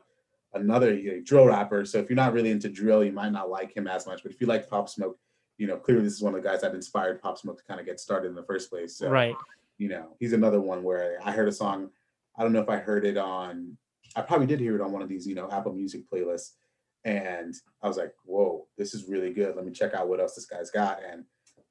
[0.53, 1.85] another you know, drill rapper.
[1.85, 4.23] So if you're not really into drill, you might not like him as much.
[4.23, 5.19] But if you like Pop Smoke,
[5.57, 7.79] you know, clearly this is one of the guys that inspired Pop Smoke to kind
[7.79, 8.97] of get started in the first place.
[8.97, 9.35] So, right.
[9.77, 11.89] you know, he's another one where I heard a song.
[12.37, 13.77] I don't know if I heard it on.
[14.15, 16.51] I probably did hear it on one of these, you know, Apple Music playlists,
[17.05, 19.55] and I was like, "Whoa, this is really good.
[19.55, 21.25] Let me check out what else this guy's got." And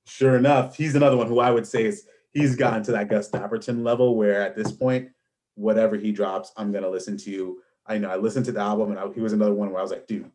[0.06, 3.30] sure enough, he's another one who I would say is he's gotten to that Gus
[3.30, 5.10] Dapperton level where at this point,
[5.54, 7.58] whatever he drops, I'm gonna listen to.
[7.86, 9.82] I know I listened to the album, and I, he was another one where I
[9.82, 10.30] was like, "Dude,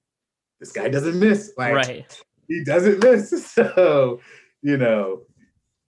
[0.59, 1.53] this guy doesn't miss.
[1.57, 2.23] Like, right.
[2.47, 4.19] he doesn't miss." So,
[4.61, 5.21] you know,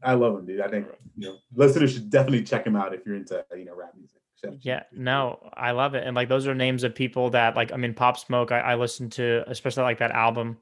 [0.03, 0.61] I love him, dude.
[0.61, 0.87] I think
[1.17, 4.21] you know listeners should definitely check him out if you're into you know rap music.
[4.61, 6.05] Yeah, no, I love it.
[6.05, 8.75] And like those are names of people that like I mean Pop Smoke, I, I
[8.75, 10.57] listened to especially like that album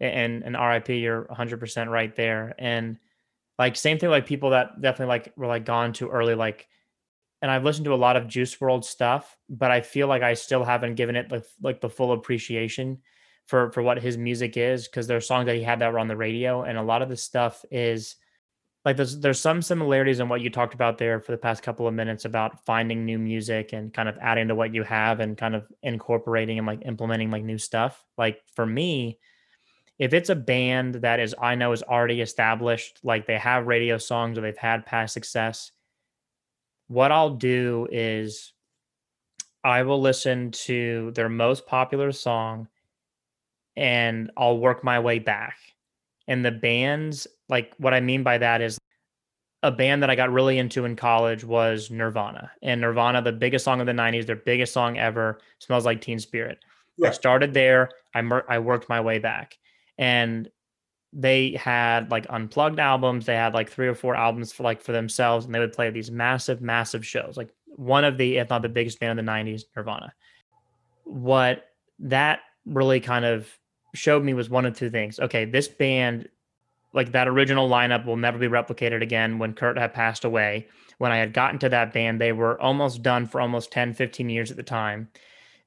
[0.00, 2.54] and and RIP, you're 100% right there.
[2.58, 2.98] And
[3.58, 6.68] like same thing like people that definitely like were like gone too early like
[7.42, 10.34] and I've listened to a lot of Juice WRLD stuff, but I feel like I
[10.34, 12.98] still haven't given it like like the full appreciation
[13.46, 16.08] for for what his music is because there's songs that he had that were on
[16.08, 18.16] the radio and a lot of the stuff is
[18.84, 21.86] like there's there's some similarities in what you talked about there for the past couple
[21.86, 25.36] of minutes about finding new music and kind of adding to what you have and
[25.36, 28.04] kind of incorporating and like implementing like new stuff.
[28.16, 29.18] Like for me,
[29.98, 33.98] if it's a band that is I know is already established, like they have radio
[33.98, 35.72] songs or they've had past success,
[36.88, 38.52] what I'll do is
[39.64, 42.68] I will listen to their most popular song
[43.76, 45.58] and I'll work my way back.
[46.28, 48.78] And the bands, like what I mean by that is
[49.62, 52.52] a band that I got really into in college was Nirvana.
[52.62, 56.18] And Nirvana, the biggest song of the 90s, their biggest song ever, Smells Like Teen
[56.18, 56.58] Spirit.
[57.04, 59.58] I started there, I mer- I worked my way back.
[59.98, 60.48] And
[61.12, 64.92] they had like unplugged albums, they had like three or four albums for like for
[64.92, 67.36] themselves and they would play these massive massive shows.
[67.36, 70.12] Like one of the if not the biggest band of the 90s, Nirvana.
[71.04, 71.64] What
[72.00, 73.48] that really kind of
[73.94, 75.18] showed me was one of two things.
[75.18, 76.28] Okay, this band,
[76.92, 79.38] like that original lineup, will never be replicated again.
[79.38, 80.68] When Kurt had passed away,
[80.98, 84.28] when I had gotten to that band, they were almost done for almost 10, 15
[84.28, 85.08] years at the time.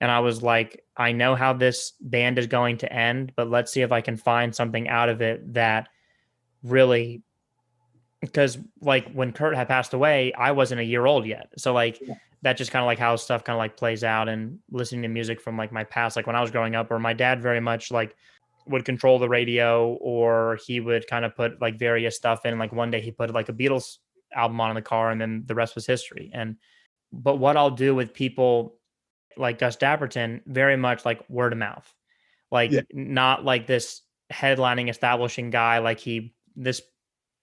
[0.02, 3.72] And I was like, I know how this band is going to end, but let's
[3.72, 5.88] see if I can find something out of it that
[6.62, 7.24] really
[8.20, 11.54] because like when Kurt had passed away, I wasn't a year old yet.
[11.58, 12.16] So like Yeah.
[12.41, 15.08] that just kind of like how stuff kind of like plays out and listening to
[15.08, 17.62] music from like my past, like when I was growing up, or my dad very
[17.62, 18.14] much like
[18.68, 22.60] would control the radio or he would kind of put like various stuff in.
[22.60, 24.00] Like one day he put like a Beatles
[24.36, 26.30] album on in the car and then the rest was history.
[26.34, 26.58] And
[27.14, 28.76] but what I'll do with people
[29.38, 31.92] like Gus Dapperton, very much like word of mouth.
[32.52, 32.82] Like Yeah.
[32.94, 34.02] not like this
[34.32, 36.82] headlining establishing guy like he this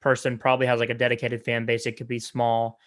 [0.01, 2.79] person probably has like a dedicated fan base it could be small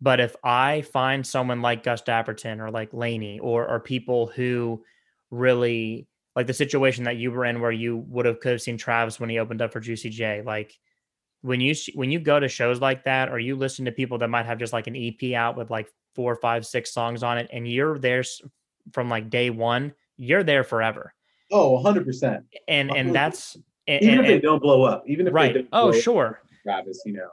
[0.00, 4.84] But if I find someone like Gus Dapperton or like LANY or or people who
[5.30, 8.78] really like the situation that you were in where you would have could have seen
[8.78, 10.78] Travis when he opened up for Juicy J, like
[11.42, 14.28] when you when you go to shows like that or you listen to people that
[14.30, 17.48] might have just like an EP out with like four, five, six songs on it,
[17.52, 18.24] and you're there
[18.92, 21.14] from like day one, you're there forever.
[21.52, 22.44] Oh, 100 percent.
[22.68, 23.56] And and that's
[23.86, 25.52] and, even and, if they don't blow up, even if right.
[25.52, 26.42] they don't oh, up, sure.
[26.62, 27.28] Travis, you know.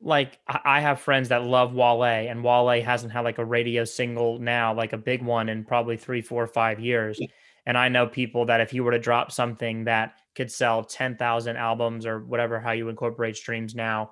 [0.00, 3.84] Like I I have friends that love Wale, and Wale hasn't had like a radio
[3.84, 7.20] single now, like a big one in probably three, four, five years.
[7.66, 11.56] And I know people that if you were to drop something that could sell 10,000
[11.56, 14.10] albums or whatever, how you incorporate streams now,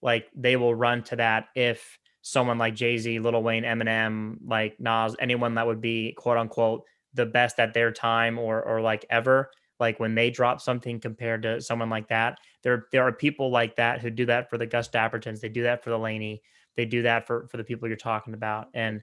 [0.00, 4.80] like they will run to that if someone like Jay Z, Little Wayne, Eminem, like
[4.80, 9.04] Nas, anyone that would be quote unquote the best at their time or or like
[9.10, 13.50] ever, like when they drop something compared to someone like that, there there are people
[13.50, 16.42] like that who do that for the Gus Dappertons, they do that for the LANY,
[16.76, 19.02] they do that for for the people you're talking about, and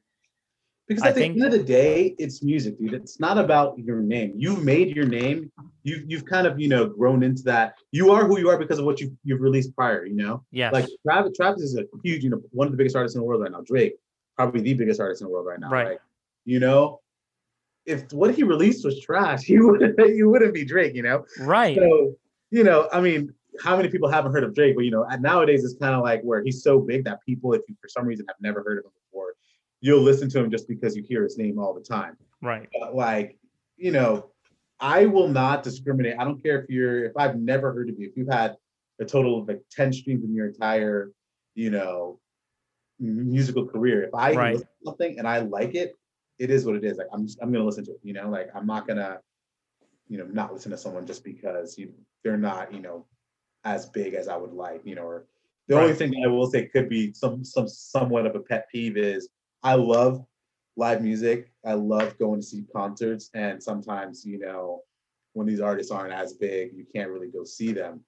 [0.88, 2.94] Because I at the think- end of the day, it's music, dude.
[2.94, 4.34] It's not about your name.
[4.36, 5.52] You've made your name.
[5.84, 7.76] You've you've kind of you know grown into that.
[7.92, 10.06] You are who you are because of what you you've released prior.
[10.06, 11.38] You know, yes, like Travis.
[11.38, 13.52] Travis is a huge, you know, one of the biggest artists in the world right
[13.52, 13.62] now.
[13.66, 13.96] Drake,
[14.36, 15.70] probably the biggest artist in the world right now.
[15.70, 15.88] Right.
[15.88, 16.02] Like,
[16.46, 17.00] you know,
[17.86, 20.96] if what he released was trash, he would you wouldn't be Drake.
[20.96, 22.16] You know, right, so
[22.50, 24.76] you know, I mean, how many people haven't heard of Drake?
[24.76, 27.62] But you know, nowadays it's kind of like where he's so big that people, if
[27.68, 28.92] you for some reason have never heard of him
[29.82, 32.16] you'll listen to him just because you hear his name all the time.
[32.42, 33.38] right, But like,
[33.78, 34.32] you know,
[34.80, 36.16] I will not discriminate.
[36.18, 38.56] I don't care if you're if I've never heard of you, if you've had
[39.00, 41.12] a total of like 10 streams in your entire,
[41.56, 42.20] you know,
[43.00, 44.04] musical career.
[44.04, 44.54] If I Right.
[44.54, 45.96] listen to something and I like it,
[46.40, 46.98] it is what it is.
[46.98, 49.20] Like I'm just, I'm gonna listen to it, you know, like I'm not gonna,
[50.08, 53.08] you know, not listen to someone just because you they're not, you know,
[53.64, 55.26] as big as I would like, you know, or
[55.68, 58.98] the only thing I will say could be some some somewhat of a pet peeve
[58.98, 59.30] is
[59.64, 60.26] I love
[60.78, 61.52] live music.
[61.66, 64.82] I love going to see concerts, and sometimes you know
[65.34, 68.04] when these artists aren't as big, you can't really go see them.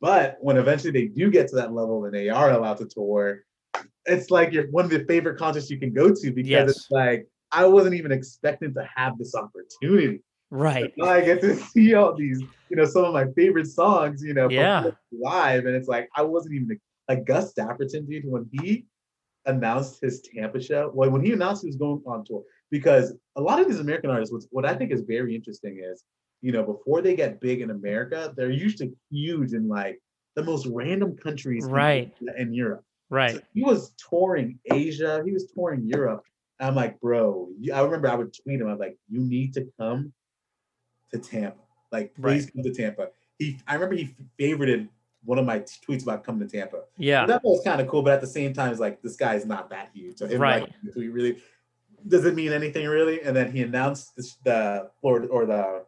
[0.00, 3.40] But when eventually they do get to that level and they are allowed to tour,
[4.06, 6.68] it's like you're one of the favorite concerts you can go to because Yes.
[6.70, 10.22] it's like I wasn't even expecting to have this opportunity.
[10.50, 10.92] right.
[11.02, 12.40] I get to see all these,
[12.70, 14.90] you know, some of my favorite songs, you know, Yeah.
[15.12, 18.86] live, and it's like I wasn't even like Gus Dapperton, dude, when he
[19.46, 23.40] announced his Tampa show, well, when he announced he was going on tour, because a
[23.40, 26.04] lot of these American artists, what I think is very interesting is,
[26.40, 30.00] you know, before they get big in America, they're usually huge in like
[30.34, 32.12] the most random countries, in- Right.
[32.38, 32.84] in Europe.
[33.10, 33.32] Right.
[33.36, 35.22] So he was touring Asia.
[35.24, 36.22] He was touring Europe.
[36.60, 38.68] I'm like, bro, I remember I would tweet him.
[38.68, 40.12] I'm like, you need to come
[41.12, 41.58] to Tampa.
[41.90, 43.08] Like, please come to Tampa.
[43.38, 44.88] He, I remember he favorited
[45.24, 46.82] one of my t- tweets about coming to Tampa.
[46.96, 47.26] Yeah.
[47.26, 49.70] That was kind of cool, but at the same time, it's like this guy's not
[49.70, 50.18] that huge.
[50.18, 50.62] So Right.
[50.62, 51.42] Like, do we really
[52.08, 53.22] does it mean anything really?
[53.22, 55.84] And then he announced this, the Florida or the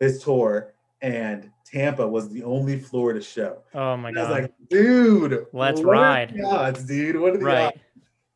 [0.00, 3.62] his tour, and Tampa was the only Florida show.
[3.74, 4.42] Oh my And I was god.
[4.42, 6.40] like, dude, Let's ride.
[6.44, 7.16] odds, dude.
[7.20, 7.66] What are the right.
[7.66, 7.76] odds?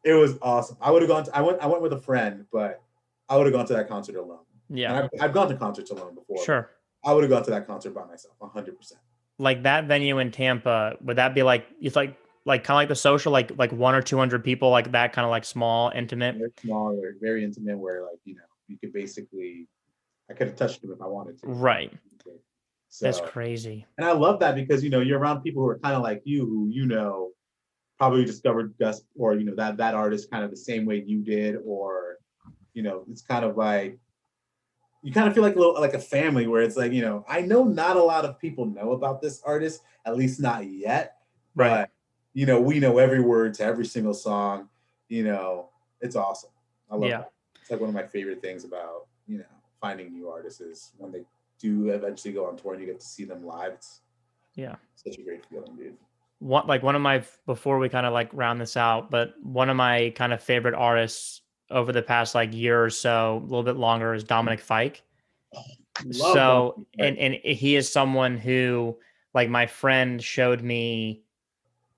[0.04, 0.76] It was awesome.
[0.80, 1.24] I would have gone.
[1.24, 1.60] To, I went.
[1.60, 2.80] I went with a friend, but
[3.28, 4.40] I would have gone to that concert alone.
[4.68, 5.08] Yeah.
[5.12, 6.44] I've, I've gone to concerts alone before.
[6.44, 6.70] Sure.
[7.04, 9.00] I would have gone to that concert by myself, hundred percent.
[9.42, 12.88] Like that venue in Tampa, would that be like it's like like kind of like
[12.88, 15.90] the social, like like one or two hundred people, like that kind of like small,
[15.92, 16.36] intimate.
[16.36, 17.76] Very small, very, very intimate.
[17.76, 19.66] Where like you know you could basically,
[20.30, 21.48] I could have touched them if I wanted to.
[21.48, 21.92] Right.
[22.88, 23.86] So, That's crazy.
[23.98, 26.22] and I love that because you know you're around people who are kind of like
[26.24, 27.30] you, who you know
[27.98, 31.20] probably discovered Gus or you know that that artist kind of the same way you
[31.20, 32.18] did, or
[32.74, 33.98] you know it's kind of like
[35.02, 37.24] you kind of feel like a little like a family where it's like you know
[37.28, 41.18] I know not a lot of people know about this artist, at least not yet,
[41.54, 41.68] Right.
[41.82, 41.90] but
[42.34, 44.68] you know we know every word to every single song.
[45.08, 45.68] You know
[46.00, 46.50] it's awesome.
[46.90, 47.18] I love Yeah.
[47.18, 47.32] that.
[47.60, 49.44] It's like one of my favorite things about you know
[49.80, 51.24] finding new artists is when they
[51.58, 53.72] do eventually go on tour and you get to see them live.
[53.74, 54.00] It's
[54.54, 54.76] Yeah.
[54.96, 55.96] such a great feeling, dude.
[56.38, 59.68] One like one of my before we kind of like round this out, but one
[59.68, 61.41] of my kind of favorite artists
[61.72, 65.02] over the past like year or so, a little bit longer, is Dominic Fike.
[66.04, 68.96] Love so Dominic and and he is someone who
[69.34, 71.22] like my friend showed me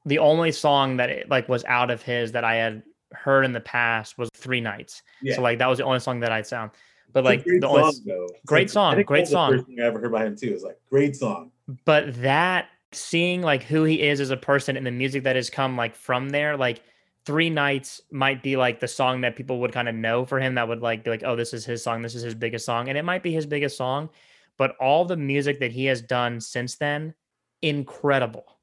[0.07, 3.53] the only song that it, like was out of his that I had heard in
[3.53, 5.03] the past was Three Nights.
[5.22, 5.37] Yeah.
[5.37, 6.72] So like that was the only song that I'd sound.
[7.12, 8.29] But like great the only song, though.
[8.45, 9.53] Great like- song, great song.
[9.53, 11.51] First thing I ever heard by him too is like great song.
[11.85, 15.51] but that seeing like who he is as a person and the music that has
[15.51, 16.81] come like from there like
[17.27, 20.55] three nights might be like the song that people would kind of know for him
[20.55, 22.89] that would like be like oh this is his song this is his biggest song
[22.89, 24.11] and it might be his biggest song
[24.57, 27.14] but all the music that he has done since then
[27.62, 28.55] incredible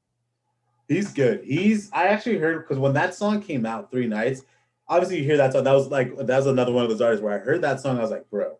[0.92, 1.42] He's good.
[1.44, 4.42] He's I actually heard because when that song came out, Three Nights,
[4.88, 5.64] obviously you hear that song.
[5.64, 7.98] That was like that was another one of those artists where I heard that song.
[7.98, 8.58] I was like, bro,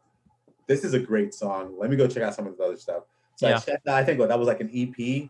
[0.66, 1.74] this is a great song.
[1.78, 3.04] Let me go check out some of the other stuff.
[3.36, 3.56] So Yeah.
[3.56, 5.28] I checked out, I think what that was like an EP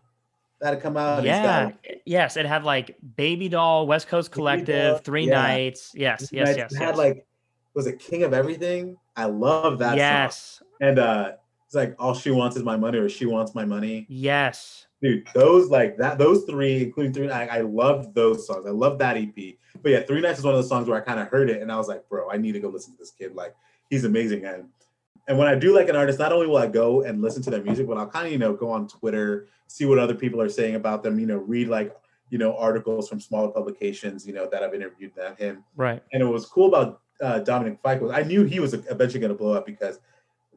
[0.61, 1.23] that had come out.
[1.23, 1.71] Yeah.
[2.05, 5.33] Yes, it had like Baby Doll, West Coast Collective, Doll, Three yeah.
[5.41, 5.91] Nights.
[5.93, 6.57] Yes, Three yes, Nights.
[6.57, 6.73] yes.
[6.73, 7.25] It had like
[7.73, 8.97] was it King of Everything?
[9.15, 9.97] I love that song.
[9.97, 11.31] yes, And uh
[11.65, 14.05] it's like all she wants is my money or she wants my money.
[14.09, 18.65] yes, Dude, those like that, those three, including three, I, I loved those songs.
[18.65, 19.33] I love that EP.
[19.81, 21.61] But yeah, Three Nights is one of the songs where I kind of heard it
[21.61, 23.35] and I was like, bro, I need to go listen to this kid.
[23.35, 23.53] Like,
[23.89, 24.45] he's amazing.
[24.45, 24.69] And
[25.27, 27.49] and when I do like an artist, not only will I go and listen to
[27.49, 30.41] their music, but I'll kind of, you know, go on Twitter, see what other people
[30.41, 31.95] are saying about them, you know, read like,
[32.29, 35.63] you know, articles from smaller publications, you know, that I've interviewed them him.
[35.75, 36.03] right.
[36.11, 39.31] And it was cool about uh, Dominic Fike was I knew he was eventually going
[39.31, 39.99] to blow up because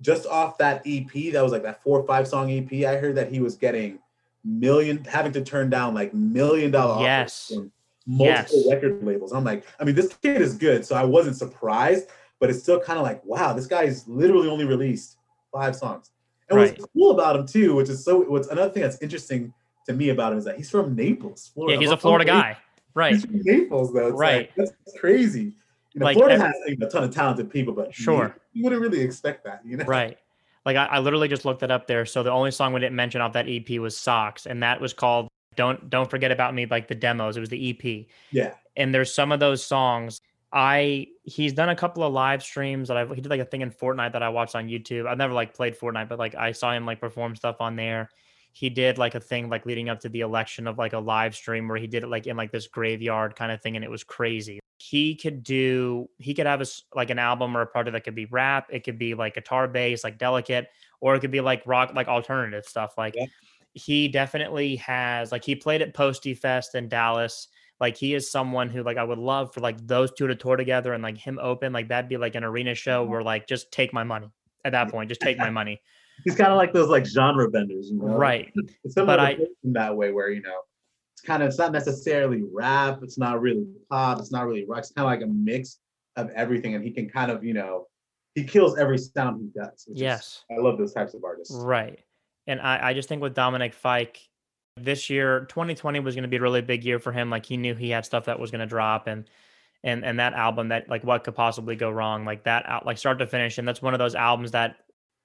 [0.00, 3.14] just off that EP, that was like that four or five song EP, I heard
[3.16, 3.98] that he was getting
[4.44, 7.52] million, having to turn down like million dollar offers Yes.
[7.54, 7.72] from
[8.06, 8.66] multiple Yes.
[8.70, 9.32] record labels.
[9.32, 12.08] I'm like, I mean, this kid is good, so I wasn't surprised,
[12.38, 15.16] but it's still kind of like, wow, this guy's literally only released
[15.52, 16.10] five songs.
[16.48, 16.78] And Right.
[16.78, 19.52] what's cool about him too, which is so, what's another thing that's interesting
[19.86, 21.74] to me about him is that he's from Naples, Florida.
[21.74, 22.56] Yeah, he's a Florida guy.
[22.94, 23.12] Right.
[23.14, 24.08] He's from Naples, though.
[24.08, 24.50] It's Right.
[24.56, 25.52] Like, that's crazy.
[25.92, 28.34] You know, Like, Florida ev- has a ton of talented people, but Sure.
[28.52, 29.60] you, you wouldn't really expect that.
[29.64, 30.18] You know, Right.
[30.64, 32.04] Like I, I literally just looked it up there.
[32.04, 34.92] So the only song we didn't mention off that EP was Socks, and that was
[34.92, 37.36] called "Don't Don't Forget About Me" like the demos.
[37.36, 38.06] It was the EP.
[38.32, 40.20] Yeah, and there's some of those songs
[40.56, 43.60] i he's done a couple of live streams that I've he did like a thing
[43.60, 45.06] in fortnite that i watched on youtube.
[45.06, 48.08] I've never like played fortnite but like i saw him like perform stuff on there.
[48.52, 51.34] He did like a thing like leading up to the election of like a live
[51.36, 53.90] stream where he did it like in like this graveyard kind of thing and it
[53.90, 54.60] was crazy.
[54.78, 58.14] He could do he could have a like an album or a project that could
[58.14, 60.68] be rap it could be like guitar bass like delicate
[61.02, 63.26] or it could be like rock like alternative stuff like Yeah.
[63.74, 67.48] he definitely has like he played at posty fest in dallas
[67.80, 70.56] like he is someone who like I would love for like those two to tour
[70.56, 73.12] together and like him open like that'd be like an arena show mm-hmm.
[73.12, 74.30] where like just take my money
[74.64, 75.80] at that point just take my money
[76.24, 78.16] he's kind of like those like genre benders, you know?
[78.16, 78.52] right
[78.84, 80.60] It's But I- in that way, where you know,
[81.14, 84.80] it's kind of it's not necessarily rap, it's not really pop, it's not really rock.
[84.80, 85.78] It's kind of like a mix
[86.16, 87.86] of everything, and he can kind of you know,
[88.34, 89.84] he kills every sound he does.
[89.86, 91.54] which is- yes I love those types of artists.
[91.54, 91.98] right
[92.46, 94.20] and I I just think with Dominic Fike
[94.76, 97.56] this year 2020 was going to be a really big year for him like he
[97.56, 99.28] knew he had stuff that was going to drop and
[99.82, 102.98] and and that album that like what could possibly go wrong like that out like
[102.98, 104.76] start to finish and that's one of those albums that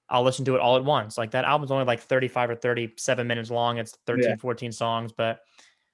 [0.08, 1.16] I'll listen to it all at once.
[1.16, 3.78] Like that album's only like 35 or 37 minutes long.
[3.78, 4.36] It's 13, Yeah.
[4.36, 5.40] 14 songs, but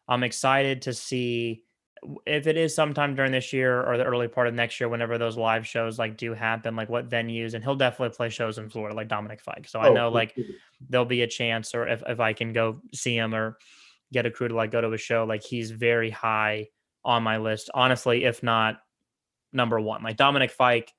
[0.08, 1.62] I'm excited to see
[2.26, 5.18] if it is sometime during this year or the early part of next year, whenever
[5.18, 8.68] those live shows like do happen, like what venues, and he'll definitely play shows in
[8.70, 9.68] Florida, like Dominic Fike.
[9.68, 10.36] So I Oh, know like
[10.88, 13.58] there'll be a chance, or if, if I can go see him or
[14.12, 16.68] get a crew to like go to a show, like he's very high
[17.04, 17.70] on my list.
[17.74, 18.80] Honestly, if not
[19.52, 20.92] number one, like Dominic Fike,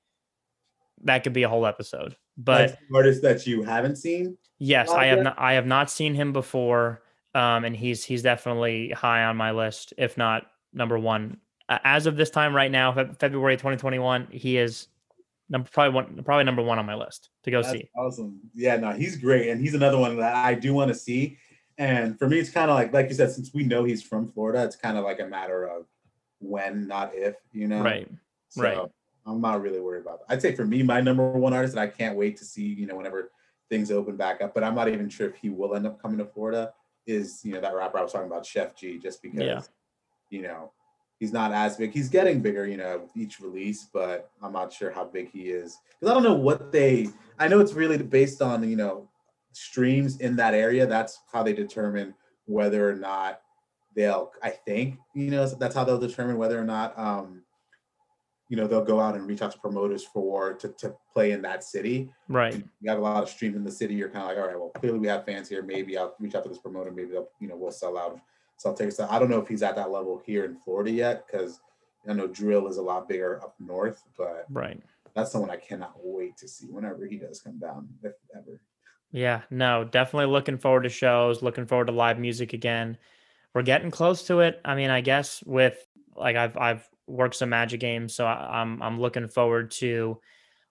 [1.04, 2.16] that could be a whole episode.
[2.36, 4.36] But artist that you haven't seen.
[4.58, 5.38] Yes, Uh, I have not.
[5.38, 7.02] I have not seen him before,
[7.34, 11.38] um, and he's he's definitely high on my list, if not number one.
[11.68, 14.88] Uh, as of this time, right now, Feb- February 2021, he is
[15.48, 17.90] number probably one, probably number one on my list to go That's see.
[17.96, 18.40] awesome.
[18.54, 21.38] Yeah, no, he's great, and he's another one that I do want to see.
[21.78, 24.30] And for me, it's kind of like, like you said, since we know he's from
[24.32, 25.86] Florida, it's kind of like a matter of
[26.38, 27.36] when, not if.
[27.52, 28.08] You know, Right.
[28.48, 28.78] So right.
[29.26, 30.34] I'm not really worried about that.
[30.34, 32.86] I'd say for me, my number one artist that I can't wait to see, you
[32.86, 33.30] know, whenever
[33.68, 36.18] things open back up, but I'm not even sure if he will end up coming
[36.18, 36.72] to Florida,
[37.06, 39.60] is, you know, that rapper I was talking about, Sheff G, just because, Yeah.
[40.30, 40.72] You know,
[41.18, 41.92] he's not as big.
[41.92, 45.50] He's getting bigger, you know, with each release, but I'm not sure how big he
[45.50, 45.78] is.
[45.98, 47.08] Because I don't know what they,
[47.38, 49.08] I know it's really based on, you know,
[49.52, 50.86] streams in that area.
[50.86, 52.14] That's how they determine
[52.46, 53.40] whether or not
[53.94, 57.42] they'll, I think, you know, that's how they'll determine whether or not, um,
[58.48, 61.42] you know, they'll go out and reach out to promoters for to, to play in
[61.42, 62.10] that city.
[62.28, 62.54] Right.
[62.80, 63.94] You have a lot of streams in the city.
[63.94, 65.62] You're kind of like, all right, well, clearly we have fans here.
[65.62, 66.90] Maybe I'll reach out to this promoter.
[66.90, 68.18] Maybe they'll, you know, we'll sell out,
[68.60, 71.60] So I don't know if he's at that level here in Florida yet, because
[72.06, 74.02] I know drill is a lot bigger up north.
[74.18, 74.82] But Right.
[75.14, 78.60] that's someone I cannot wait to see whenever he does come down, if ever.
[79.12, 79.42] Yeah.
[79.50, 81.42] No, definitely looking forward to shows.
[81.42, 82.98] Looking forward to live music again.
[83.54, 84.60] We're getting close to it.
[84.64, 85.78] I mean, I guess with
[86.14, 90.20] like I've I've worked some Magic games, so I, I'm I'm looking forward to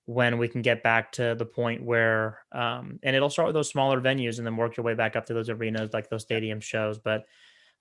[0.06, 3.70] when we can get back to the point where um and it'll start with those
[3.70, 6.60] smaller venues and then work your way back up to those arenas like those stadium
[6.60, 7.26] shows but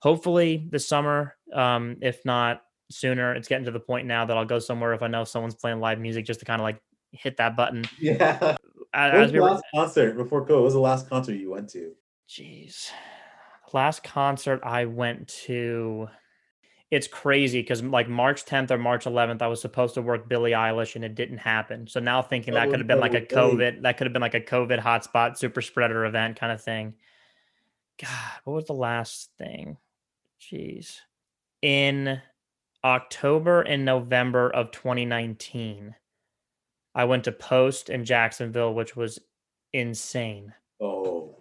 [0.01, 4.45] hopefully this summer um if not sooner it's getting to the point now that I'll
[4.45, 6.81] go somewhere if I know someone's playing live music just to kind of like
[7.11, 8.55] hit that button Yeah.
[8.93, 10.55] As the we were, last concert before COVID?
[10.55, 11.91] What was the last concert you went to?
[12.27, 12.89] jeez
[13.73, 16.07] last concert I went to,
[16.91, 20.51] it's crazy because like March 10th or March 11th, I was supposed to work Billie
[20.51, 21.87] Eilish and it didn't happen.
[21.87, 23.21] So now thinking that Oh, could have been like a.
[23.21, 26.95] COVID, that could have been like a COVID hotspot super spreader event kind of thing.
[28.01, 28.09] God,
[28.43, 29.77] what was the last thing?
[30.41, 30.97] Jeez.
[31.61, 32.21] In
[32.83, 35.95] October and November of 2019,
[36.95, 39.19] I went to Post in Jacksonville, which was
[39.73, 40.53] insane.
[40.81, 41.35] Oh,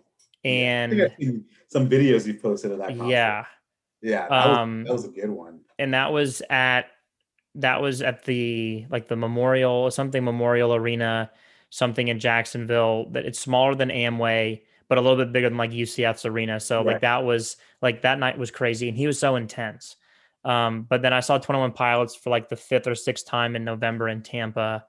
[0.45, 2.89] And think I've seen some videos you posted of that.
[2.89, 3.07] concert.
[3.07, 3.45] yeah,
[4.03, 5.61] yeah, that, um, was, that was a good one.
[5.79, 6.87] and that was at
[7.55, 11.31] that was at the like the memorial something memorial arena
[11.71, 15.71] something in jacksonville that it's smaller than amway but a little bit bigger than like
[15.71, 19.37] ucf's arena so like that was like that night was crazy and he was so
[19.37, 19.97] intense
[20.45, 23.65] um but then i saw 21 pilots for like the fifth or sixth time in
[23.65, 24.85] november in tampa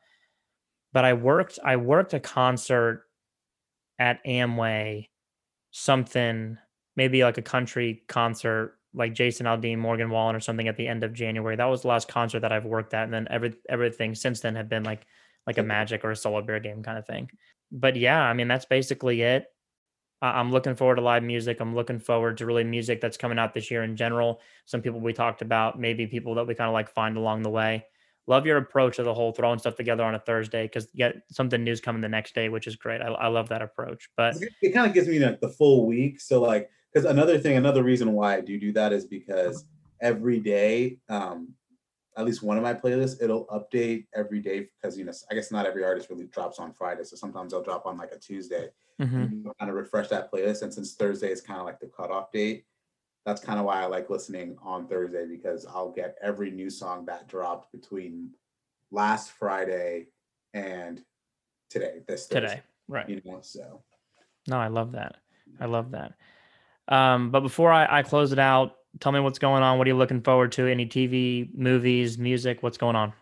[0.94, 3.04] but i worked i worked a concert
[3.98, 5.08] at amway
[5.72, 6.58] something
[6.96, 11.04] maybe like a country concert like Jason Aldean, Morgan Wallen, or something at the end
[11.04, 11.56] of January.
[11.56, 14.56] That was the last concert that I've worked at, and then every everything since then
[14.56, 15.06] have been like
[15.46, 17.30] like a Magic or a Solar Bear game kind of thing.
[17.72, 19.46] But yeah, I mean that's basically it.
[20.22, 21.60] I'm looking forward to live music.
[21.60, 24.42] I'm looking forward to really music that's coming out this year in general.
[24.66, 27.50] Some people we talked about, maybe people that we kind of like find along the
[27.50, 27.86] way.
[28.28, 31.64] Love your approach to the whole throwing stuff together on a Thursday because get something
[31.64, 33.02] new's coming the next day, which is great.
[33.02, 34.10] I, I love that approach.
[34.18, 36.20] But it kind of gives me like the full week.
[36.20, 39.66] So like, because another thing, another reason why I do do that is because
[40.02, 41.54] every day, um,
[42.20, 45.52] at least one of my playlists, it'll update every day because you know I guess
[45.52, 48.70] not every artist really drops on Friday, so sometimes they'll drop on like a Tuesday.
[49.00, 52.32] mhm, kind of refresh that playlist, and since Thursday is kind of like the cutoff
[52.34, 52.66] date,
[53.26, 57.06] that's kind of why I like listening on Thursday because I'll get every new song
[57.06, 58.32] that dropped between
[58.92, 60.08] last Friday
[60.54, 61.02] and
[61.70, 62.02] today.
[62.06, 63.08] This Thursday, today, right?
[63.08, 63.40] you know.
[63.42, 63.82] So
[64.50, 65.16] No, I love that.
[65.62, 66.16] I love that.
[66.90, 69.78] Um, but before I, I close it out, tell me what's going on.
[69.78, 70.68] What are you looking forward to?
[70.68, 72.64] Any TV, movies, music?
[72.64, 73.14] What's going on?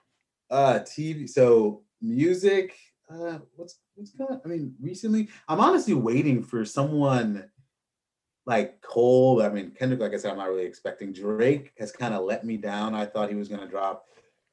[0.50, 1.30] Uh, TV.
[1.30, 2.78] So music.
[3.10, 4.40] Uh, what's what's going?
[4.44, 7.50] I mean, recently, I'm honestly waiting for someone
[8.46, 9.42] like Cole.
[9.42, 10.00] I mean, Kendrick.
[10.00, 11.14] Like I said, I'm not really expecting.
[11.14, 12.96] Drake has kind of let me down.
[12.96, 14.06] I thought he was gonna drop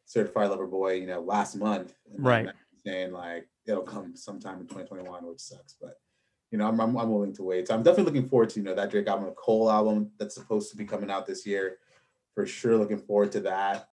[0.04, 1.94] Certified Lover Boy, you know, last month.
[2.12, 2.48] and Right.
[2.86, 5.94] Saying like it'll come sometime in 2021, which sucks, but.
[6.50, 7.68] You know, I'm, I'm, I'm willing to wait.
[7.68, 10.70] So I'm definitely looking forward to, you know, that Drake album, Cole album that's supposed
[10.70, 11.78] to be coming out this year.
[12.34, 13.88] For sure looking forward to that.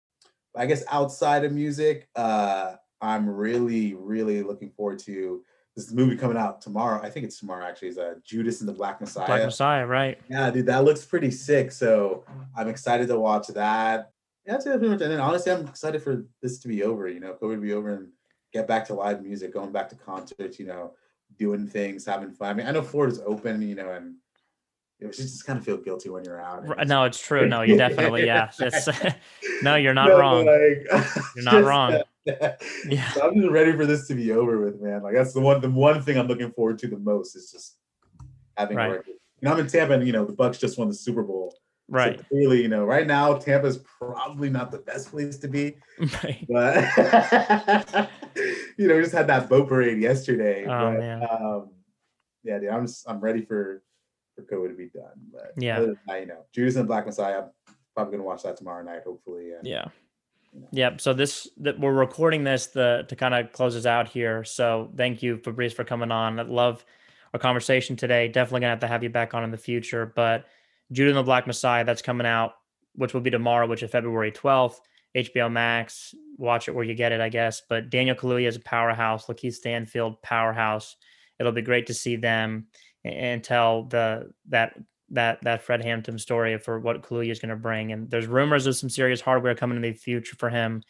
[0.56, 5.44] I guess outside of music, uh, I'm really, really looking forward to
[5.76, 7.02] this movie coming out tomorrow.
[7.02, 7.90] I think it's tomorrow actually.
[7.90, 9.26] Is uh, Judas and the Black Messiah.
[9.26, 10.20] Black Messiah, right?
[10.30, 11.72] Yeah, dude, that looks pretty sick.
[11.72, 12.26] So
[12.56, 14.12] I'm excited to watch that.
[14.46, 15.02] Yeah, that's pretty much.
[15.02, 17.08] And then honestly, I'm excited for this to be over.
[17.08, 18.10] You know, COVID to be over and
[18.52, 20.60] get back to live music, going back to concerts.
[20.60, 20.94] You know,
[21.38, 22.50] doing things, having fun.
[22.50, 23.62] I mean, I know Florida's open.
[23.62, 24.16] You know, and
[25.00, 26.64] it was just kind of feel guilty when you're out.
[26.78, 27.48] and No, it's true.
[27.48, 28.52] No, you definitely, yeah.
[28.60, 28.88] It's,
[29.64, 30.46] no, you're not No, wrong.
[30.46, 31.04] like,
[31.36, 32.02] You're not wrong.
[32.26, 33.12] Yeah.
[33.14, 35.02] So I'm just ready for this to be over with, man.
[35.02, 37.78] Like that's the one the one thing I'm looking forward to the most is just
[38.56, 38.90] having Right.
[38.90, 39.08] work.
[39.08, 41.56] You know, I'm in Tampa and you know the Bucs just won the Super Bowl.
[41.92, 42.28] So Right.
[42.30, 45.76] clearly, you know, right now Tampa's probably not the best place to be.
[46.24, 46.48] Right.
[46.50, 46.86] But
[48.78, 50.66] you know, we just had that boat parade yesterday.
[50.66, 51.28] Oh, but, man.
[51.30, 51.70] Um,
[52.44, 53.84] yeah, dude, I'm just I'm ready for
[54.36, 55.12] for COVID to be done.
[55.32, 55.78] But Yeah.
[55.78, 58.84] other than that, you know, Judas and Black Messiah, I'm probably gonna watch that tomorrow
[58.84, 59.52] night, hopefully.
[59.52, 59.86] And, Yeah.
[60.54, 60.68] you know.
[60.72, 61.02] Yep.
[61.02, 64.44] So this that we're recording this the to kind of close us out here.
[64.44, 66.40] So thank you, Fabrice, for coming on.
[66.40, 66.84] I love
[67.34, 68.28] our conversation today.
[68.30, 70.06] Definitely gonna have to have you back on in the future.
[70.16, 70.46] But
[70.92, 72.54] Judas and the Black Messiah, that's coming out,
[72.96, 74.76] which will be tomorrow, which is February 12th.
[75.16, 76.16] HBO Max.
[76.38, 77.62] Watch it where you get it, I guess.
[77.68, 79.26] But Daniel Kaluuya is a powerhouse.
[79.28, 80.96] Lakeith Stanfield, powerhouse.
[81.40, 82.68] It'll be great to see them
[83.04, 84.78] and tell the that
[85.10, 87.92] that that Fred Hampton story for what Kaluuya is going to bring.
[87.92, 90.82] And there's rumors of some serious hardware coming in the future for him.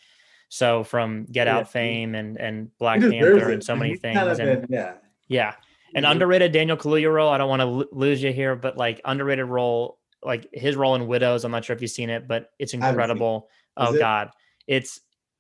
[0.49, 4.19] So from Get Yeah, Out he- fame and and Black Panther and so many things.
[4.19, 4.93] and been- yeah.
[5.27, 5.55] yeah,
[5.95, 7.29] an He's- underrated Daniel Kaluuya role.
[7.29, 10.95] I don't want to l- lose you here, but like underrated role, like his role
[10.95, 11.43] in Widows.
[11.43, 12.89] I'm not sure if you've seen it, but it's haven't it.
[12.89, 13.49] incredible.
[13.77, 13.99] Oh it?
[13.99, 14.29] God,
[14.67, 14.99] it's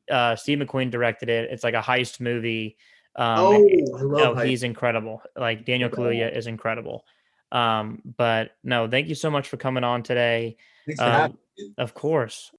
[0.09, 1.49] uh, Steve McQueen directed it.
[1.51, 2.77] It's like a heist movie.
[3.15, 5.21] Um, Oh, I no, love how he's incredible.
[5.35, 5.89] Like Daniel.
[5.89, 7.05] Kaluuya is incredible.
[7.51, 10.55] Um, but no, thank you so much for coming on today.
[10.85, 11.73] Thanks for um, having me.
[11.77, 12.51] Of course,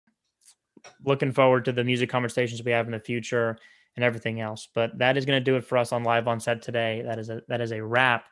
[1.04, 3.56] looking forward to the music conversations we have in the future
[3.96, 4.68] and everything else.
[4.74, 7.02] But that is going to do it for us on Live on Set today.
[7.04, 8.26] That is a that is a wrap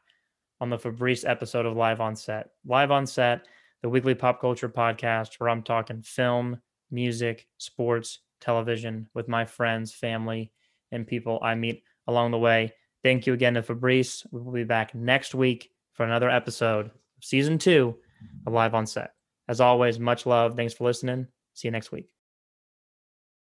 [0.61, 2.51] on the Fabrice episode of Live on Set.
[2.67, 3.47] Live on Set,
[3.83, 6.61] the weekly pop culture podcast where I'm talking film,
[6.91, 10.53] music, sports, television with my friends, family,
[10.93, 12.73] and people I meet along the way.
[13.03, 14.27] Thank you again to Fabrice.
[14.31, 17.97] We will be back next week for another episode of season two
[18.47, 19.13] of Live on Set.
[19.49, 20.57] As always, much love.
[20.57, 21.27] Thanks for listening.
[21.55, 22.20] See you next week.